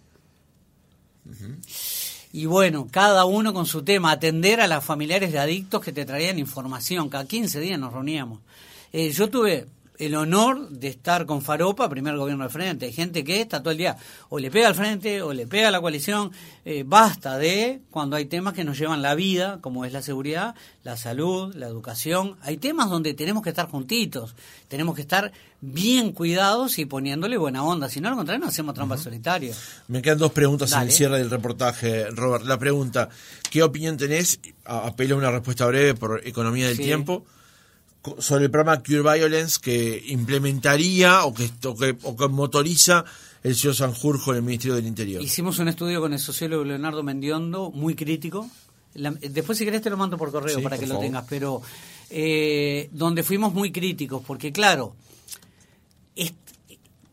[2.32, 6.04] Y bueno, cada uno con su tema, atender a los familiares de adictos que te
[6.04, 7.08] traían información.
[7.08, 8.40] Cada 15 días nos reuníamos.
[8.92, 9.68] Eh, yo tuve
[10.00, 12.86] el honor de estar con Faropa, primer gobierno del frente.
[12.86, 13.98] Hay gente que está todo el día
[14.30, 16.32] o le pega al frente o le pega a la coalición.
[16.64, 20.54] Eh, basta de cuando hay temas que nos llevan la vida, como es la seguridad,
[20.84, 22.36] la salud, la educación.
[22.40, 24.34] Hay temas donde tenemos que estar juntitos,
[24.68, 27.90] tenemos que estar bien cuidados y poniéndole buena onda.
[27.90, 29.52] Si no, lo contrario, no hacemos trampa solitario.
[29.88, 32.46] Me quedan dos preguntas en el cierre del reportaje, Robert.
[32.46, 33.10] La pregunta,
[33.50, 34.40] ¿qué opinión tenés?
[34.64, 37.26] Apelo a una respuesta breve por economía del tiempo
[38.18, 43.04] sobre el programa Cure Violence que implementaría o que, o que, motoriza
[43.42, 45.22] el señor Sanjurjo en el Ministerio del Interior.
[45.22, 48.48] Hicimos un estudio con el sociólogo Leonardo Mendiondo, muy crítico.
[48.94, 51.62] después, si querés, te lo mando por correo para que lo tengas, pero
[52.10, 54.94] eh, donde fuimos muy críticos, porque claro,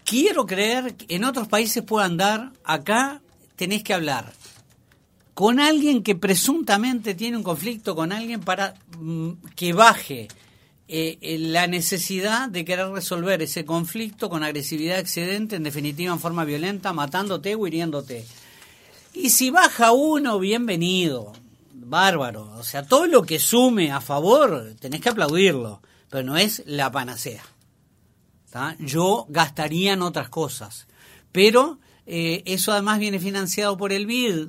[0.08, 3.22] quiero creer que en otros países puedan dar, acá
[3.58, 4.34] tenés que hablar
[5.34, 10.30] con alguien que presuntamente tiene un conflicto con alguien para mm, que baje
[10.88, 16.20] eh, eh, la necesidad de querer resolver ese conflicto con agresividad excedente, en definitiva en
[16.20, 18.26] forma violenta, matándote o hiriéndote.
[19.14, 21.34] Y si baja uno, bienvenido,
[21.74, 22.52] bárbaro.
[22.58, 26.92] O sea, todo lo que sume a favor, tenés que aplaudirlo, pero no es la
[26.92, 27.44] panacea.
[28.80, 30.88] Yo gastaría en otras cosas,
[31.32, 34.48] pero eh, eso además viene financiado por el BID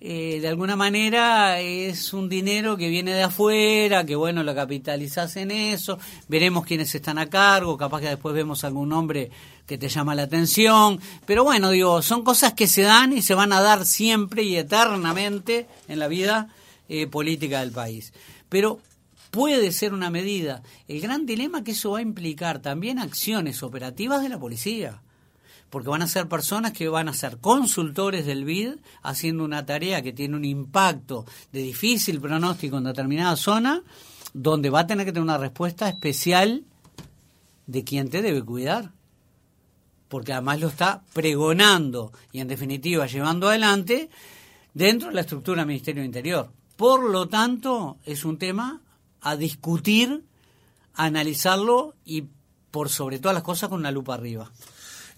[0.00, 5.36] eh, de alguna manera es un dinero que viene de afuera, que bueno, lo capitalizas
[5.36, 9.30] en eso, veremos quiénes están a cargo, capaz que después vemos algún nombre
[9.66, 13.34] que te llama la atención, pero bueno, digo, son cosas que se dan y se
[13.34, 16.48] van a dar siempre y eternamente en la vida
[16.88, 18.12] eh, política del país.
[18.48, 18.78] Pero
[19.32, 20.62] puede ser una medida.
[20.86, 25.00] El gran dilema que eso va a implicar también acciones operativas de la policía
[25.70, 30.02] porque van a ser personas que van a ser consultores del BID haciendo una tarea
[30.02, 33.82] que tiene un impacto de difícil pronóstico en determinada zona,
[34.32, 36.64] donde va a tener que tener una respuesta especial
[37.66, 38.92] de quién te debe cuidar.
[40.08, 44.08] Porque además lo está pregonando y en definitiva llevando adelante
[44.72, 46.50] dentro de la estructura del Ministerio del Interior.
[46.76, 48.80] Por lo tanto, es un tema
[49.20, 50.24] a discutir,
[50.94, 52.24] a analizarlo y
[52.70, 54.50] por sobre todas las cosas con una lupa arriba.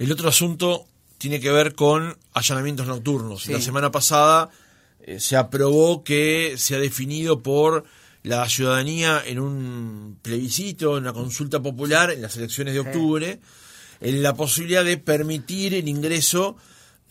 [0.01, 0.87] El otro asunto
[1.19, 3.47] tiene que ver con allanamientos nocturnos.
[3.49, 4.49] La semana pasada
[5.03, 7.85] eh, se aprobó que se ha definido por
[8.23, 13.41] la ciudadanía en un plebiscito, en una consulta popular en las elecciones de octubre,
[14.01, 16.57] en la posibilidad de permitir el ingreso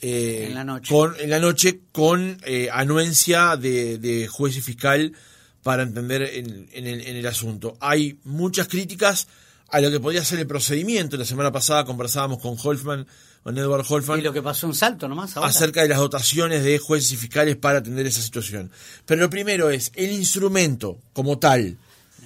[0.01, 0.91] eh, en, la noche.
[0.91, 5.13] Con, en la noche con eh, anuencia de, juez y fiscal
[5.61, 7.77] para entender en, el, en el asunto.
[7.81, 9.27] Hay muchas críticas
[9.71, 11.17] a lo que podría ser el procedimiento.
[11.17, 13.05] La semana pasada conversábamos con Holfman,
[13.43, 14.19] con Edward Holfman.
[14.19, 17.55] Y lo que pasó un salto nomás Acerca de las dotaciones de jueces y fiscales
[17.55, 18.71] para atender esa situación.
[19.05, 21.77] Pero lo primero es, el instrumento como tal,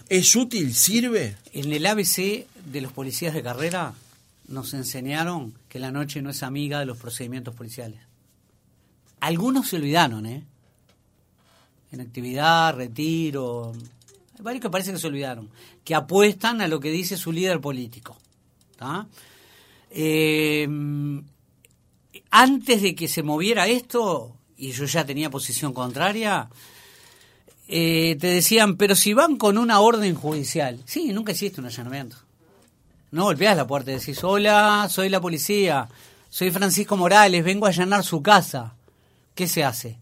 [0.10, 0.74] ¿es útil?
[0.74, 1.38] ¿Sirve?
[1.52, 3.94] En el ABC de los policías de carrera
[4.48, 8.00] nos enseñaron que la noche no es amiga de los procedimientos policiales.
[9.20, 10.44] Algunos se olvidaron, ¿eh?
[11.92, 13.74] En actividad, retiro,
[14.44, 15.50] varios que parece que se olvidaron,
[15.84, 18.18] que apuestan a lo que dice su líder político.
[19.90, 20.68] Eh,
[22.30, 26.50] antes de que se moviera esto, y yo ya tenía posición contraria,
[27.68, 32.18] eh, te decían, pero si van con una orden judicial, sí, nunca existe un allanamiento.
[33.12, 35.88] No golpeas la puerta y decís, hola, soy la policía,
[36.30, 38.76] soy Francisco Morales, vengo a allanar su casa.
[39.36, 40.00] ¿Qué se hace?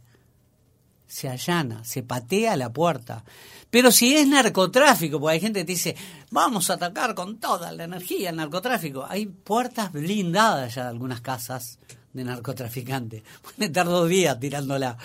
[1.08, 3.24] Se allana, se patea la puerta.
[3.72, 5.96] Pero si es narcotráfico, porque hay gente que dice,
[6.30, 11.22] vamos a atacar con toda la energía el narcotráfico, hay puertas blindadas ya de algunas
[11.22, 11.80] casas
[12.12, 13.24] de narcotraficantes.
[13.42, 14.98] Pueden estar dos días tirándola,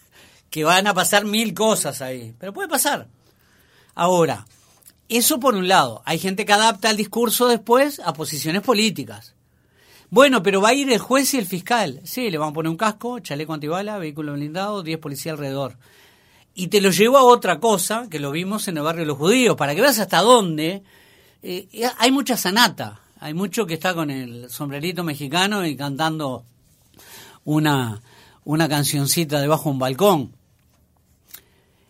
[0.50, 3.08] que van a pasar mil cosas ahí, pero puede pasar.
[3.94, 4.46] Ahora,
[5.10, 9.34] eso por un lado, hay gente que adapta el discurso después a posiciones políticas.
[10.08, 12.00] Bueno, pero va a ir el juez y el fiscal.
[12.04, 15.76] Sí, le van a poner un casco, chaleco antibala, vehículo blindado, 10 policías alrededor
[16.54, 19.18] y te lo llevo a otra cosa, que lo vimos en el barrio de los
[19.18, 20.82] judíos, para que veas hasta dónde.
[21.42, 26.44] Eh, hay mucha sanata, hay mucho que está con el sombrerito mexicano y cantando
[27.44, 28.00] una,
[28.44, 30.32] una cancioncita debajo de un balcón.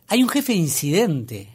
[0.08, 1.48] Hay un jefe de incidente,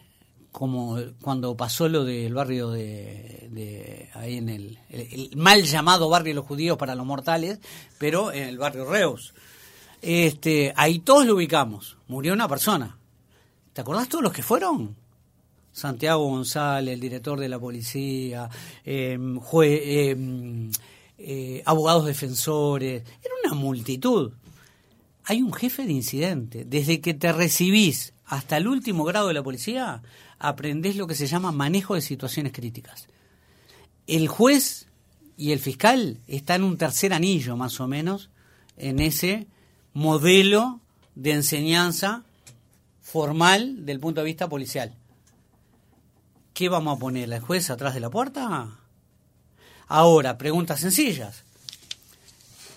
[0.51, 6.35] como cuando pasó lo del barrio de, ahí en el, el, mal llamado barrio de
[6.35, 7.59] los judíos para los mortales,
[7.97, 9.33] pero en el barrio Reus.
[10.01, 11.97] Este, ahí todos lo ubicamos.
[12.07, 12.98] Murió una persona.
[13.73, 14.95] ¿Te acordás todos los que fueron?
[15.71, 18.49] Santiago González, el director de la policía,
[18.83, 20.71] em, em,
[21.17, 24.31] eh, abogados defensores, era una multitud.
[25.25, 26.65] Hay un jefe de incidente.
[26.65, 30.01] Desde que te recibís hasta el último grado de la policía,
[30.39, 33.07] aprendés lo que se llama manejo de situaciones críticas.
[34.07, 34.87] El juez
[35.37, 38.29] y el fiscal están en un tercer anillo, más o menos,
[38.77, 39.47] en ese
[39.93, 40.79] modelo
[41.15, 42.23] de enseñanza
[43.11, 44.93] formal del punto de vista policial.
[46.53, 47.27] ¿Qué vamos a poner?
[47.29, 48.77] ¿La juez atrás de la puerta?
[49.87, 51.43] Ahora, preguntas sencillas.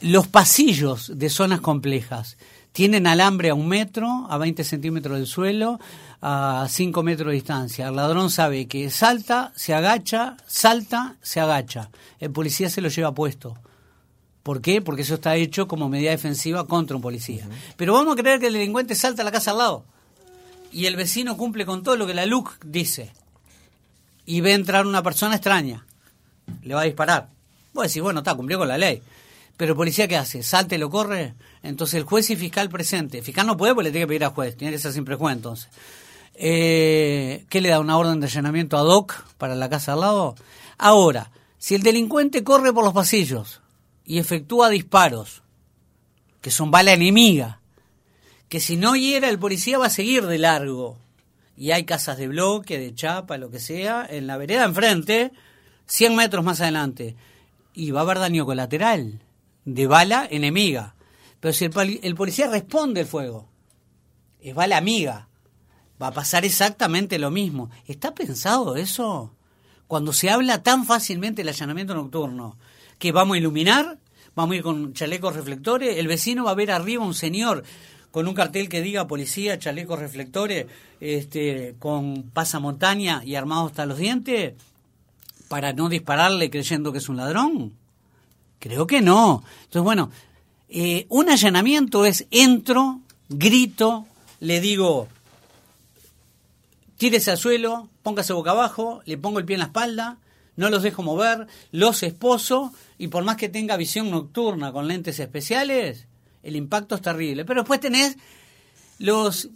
[0.00, 2.38] Los pasillos de zonas complejas
[2.72, 5.78] tienen alambre a un metro, a 20 centímetros del suelo,
[6.22, 7.88] a 5 metros de distancia.
[7.88, 11.90] El ladrón sabe que salta, se agacha, salta, se agacha.
[12.18, 13.58] El policía se lo lleva puesto.
[14.42, 14.80] ¿Por qué?
[14.80, 17.46] Porque eso está hecho como medida defensiva contra un policía.
[17.76, 19.91] Pero vamos a creer que el delincuente salta a la casa al lado
[20.72, 23.12] y el vecino cumple con todo lo que la LUC dice
[24.26, 25.84] y ve entrar una persona extraña.
[26.62, 27.28] Le va a disparar.
[27.72, 29.02] Vos decís, bueno, está, cumplió con la ley.
[29.56, 30.42] Pero el policía, ¿qué hace?
[30.42, 31.34] ¿Salte, lo corre?
[31.62, 33.18] Entonces el juez y fiscal presente.
[33.18, 34.56] El fiscal no puede porque le tiene que pedir al juez.
[34.56, 35.68] Tiene que ser siempre juez, entonces.
[36.34, 37.80] Eh, ¿Qué le da?
[37.80, 40.34] ¿Una orden de allanamiento ad hoc para la casa al lado?
[40.78, 43.60] Ahora, si el delincuente corre por los pasillos
[44.04, 45.42] y efectúa disparos,
[46.40, 47.60] que son bala enemiga,
[48.53, 50.98] que si no hiera el policía va a seguir de largo,
[51.57, 55.32] y hay casas de bloque, de chapa, lo que sea, en la vereda enfrente,
[55.86, 57.16] 100 metros más adelante,
[57.72, 59.22] y va a haber daño colateral
[59.64, 60.94] de bala enemiga.
[61.40, 61.64] Pero si
[62.03, 63.48] el, policía responde el fuego,
[64.42, 65.28] es bala amiga,
[66.03, 67.70] va a pasar exactamente lo mismo.
[67.86, 69.34] ¿Está pensado eso?
[69.86, 72.59] Cuando se habla tan fácilmente del allanamiento nocturno,
[72.98, 73.98] que vamos a iluminar,
[74.34, 77.64] vamos a ir con chalecos reflectores, el vecino va a ver arriba un señor
[78.12, 80.66] con un cartel que diga policía, chalecos reflectores,
[81.00, 84.54] este, con pasamontaña y armado hasta los dientes,
[85.48, 87.72] para no dispararle creyendo que es un ladrón.
[88.60, 89.42] Creo que no.
[89.64, 90.10] Entonces, bueno,
[90.68, 93.00] eh, un allanamiento es entro,
[93.30, 94.06] grito,
[94.40, 95.08] le digo,
[96.98, 100.18] tírese al suelo, póngase boca abajo, le pongo el pie en la espalda,
[100.56, 105.18] no los dejo mover, los esposo y por más que tenga visión nocturna con lentes
[105.18, 106.06] especiales,
[106.43, 107.45] el impacto es terrible.
[107.45, 108.16] Pero después tenés
[108.99, 109.51] los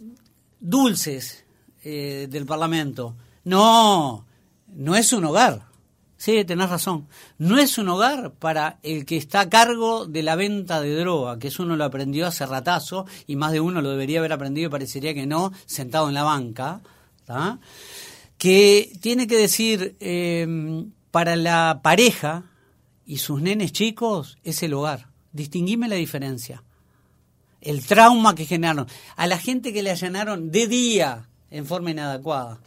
[0.59, 1.45] dulces
[1.83, 3.15] eh, del Parlamento.
[3.43, 4.25] No,
[4.67, 5.67] no es un hogar.
[6.17, 7.07] Sí, tenés razón.
[7.37, 11.37] No es un hogar para el que está a cargo de la venta de droga,
[11.37, 14.67] que eso uno lo aprendió hace ratazo y más de uno lo debería haber aprendido
[14.67, 16.81] y parecería que no, sentado en la banca
[18.37, 22.43] que tiene que decir, em, para la pareja
[23.05, 25.07] y sus nenes chicos es el hogar.
[25.31, 26.63] Distinguime la diferencia.
[27.61, 28.87] El trauma que generaron.
[29.15, 32.59] A la gente que le allanaron de día en forma inadecuada.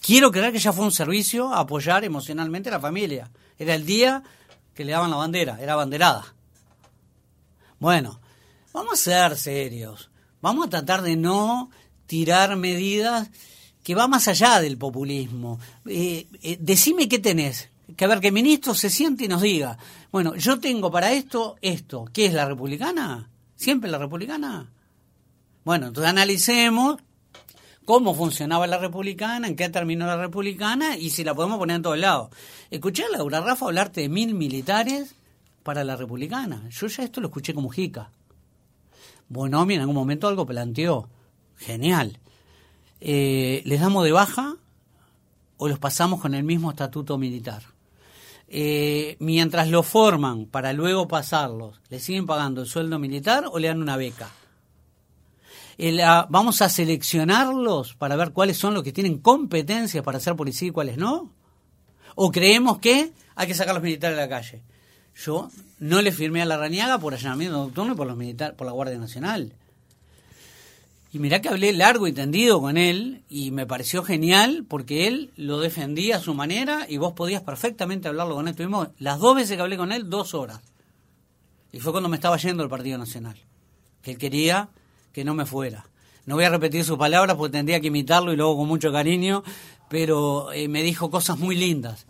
[0.00, 3.30] Quiero creer que ya fue un servicio apoyar emocionalmente a la familia.
[3.58, 4.22] Era el día
[4.74, 6.34] que le daban la bandera, era banderada.
[7.80, 8.20] Bueno,
[8.72, 10.10] vamos a ser serios.
[10.40, 11.70] Vamos a tratar de no
[12.06, 13.28] tirar medidas
[13.82, 15.58] que va más allá del populismo.
[15.86, 17.70] Eh, eh, decime qué tenés.
[17.96, 19.78] Que a ver, que el ministro se siente y nos diga,
[20.12, 22.04] bueno, yo tengo para esto esto.
[22.12, 23.30] ¿Qué es la republicana?
[23.58, 24.70] ¿Siempre la republicana?
[25.64, 26.98] Bueno, entonces analicemos
[27.84, 31.82] cómo funcionaba la republicana, en qué terminó la republicana y si la podemos poner en
[31.82, 32.30] todos lados.
[32.70, 35.16] Escuché a Laura Rafa hablarte de mil militares
[35.64, 36.68] para la republicana.
[36.70, 38.12] Yo ya esto lo escuché como jica.
[39.28, 41.08] Bonomi en algún momento algo planteó.
[41.56, 42.20] Genial.
[43.00, 44.54] Eh, ¿les damos de baja
[45.56, 47.64] o los pasamos con el mismo estatuto militar?
[48.50, 53.68] Eh, mientras lo forman para luego pasarlos, ¿le siguen pagando el sueldo militar o le
[53.68, 54.30] dan una beca?
[56.28, 60.72] ¿Vamos a seleccionarlos para ver cuáles son los que tienen competencias para ser policía y
[60.72, 61.32] cuáles no?
[62.16, 64.62] ¿O creemos que hay que sacar a los militares de la calle?
[65.14, 68.66] Yo no le firmé a la Rañaga por allanamiento nocturno y por, los militares, por
[68.66, 69.52] la Guardia Nacional.
[71.10, 75.32] Y mirá que hablé largo y tendido con él y me pareció genial porque él
[75.36, 78.54] lo defendía a su manera y vos podías perfectamente hablarlo con él.
[78.54, 80.60] Tuvimos las dos veces que hablé con él, dos horas.
[81.72, 83.36] Y fue cuando me estaba yendo el Partido Nacional.
[84.02, 84.68] Que él quería
[85.12, 85.86] que no me fuera.
[86.26, 89.42] No voy a repetir sus palabras porque tendría que imitarlo y luego con mucho cariño,
[89.88, 92.06] pero eh, me dijo cosas muy lindas.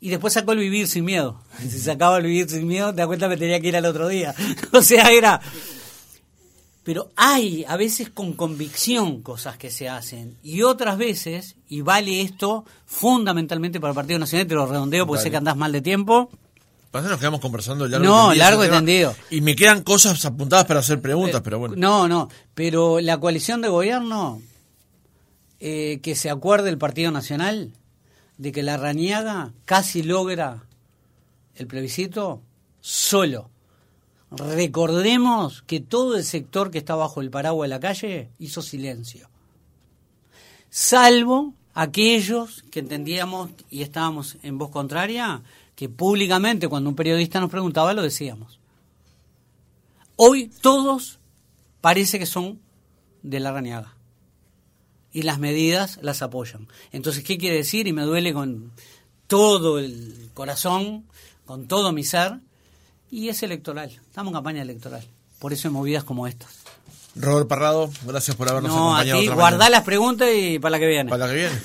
[0.00, 1.40] Y después sacó el vivir sin miedo.
[1.60, 4.08] Si sacaba el vivir sin miedo, te das cuenta que tenía que ir al otro
[4.08, 4.34] día.
[4.72, 5.40] o sea, era
[6.84, 12.20] pero hay a veces con convicción cosas que se hacen y otras veces, y vale
[12.20, 15.80] esto fundamentalmente para el Partido Nacional, te lo redondeo porque sé que andás mal de
[15.80, 16.30] tiempo.
[16.90, 19.14] Pasa nos quedamos conversando largo No, largo y tendido.
[19.30, 21.74] Y me quedan cosas apuntadas para hacer preguntas, eh, pero bueno.
[21.76, 24.42] No, no, pero la coalición de gobierno
[25.58, 27.72] eh, que se acuerde el Partido Nacional
[28.36, 30.64] de que la Rañaga casi logra
[31.54, 32.42] el plebiscito
[32.80, 33.51] solo.
[34.34, 39.28] Recordemos que todo el sector que está bajo el paraguas de la calle hizo silencio.
[40.70, 45.42] Salvo aquellos que entendíamos y estábamos en voz contraria,
[45.74, 48.58] que públicamente cuando un periodista nos preguntaba lo decíamos.
[50.16, 51.18] Hoy todos
[51.82, 52.58] parece que son
[53.22, 53.94] de la Rañaga
[55.12, 56.68] y las medidas las apoyan.
[56.90, 57.86] Entonces, ¿qué quiere decir?
[57.86, 58.72] Y me duele con
[59.26, 61.04] todo el corazón,
[61.44, 62.40] con todo mi ser,
[63.12, 63.90] y es electoral.
[63.90, 65.04] Estamos en campaña electoral.
[65.38, 66.48] Por eso hay movidas como estas.
[67.14, 69.22] Robert Parrado, gracias por habernos no, acompañado.
[69.22, 71.10] No, guardá las preguntas y para la que viene.
[71.10, 71.56] Para la que viene.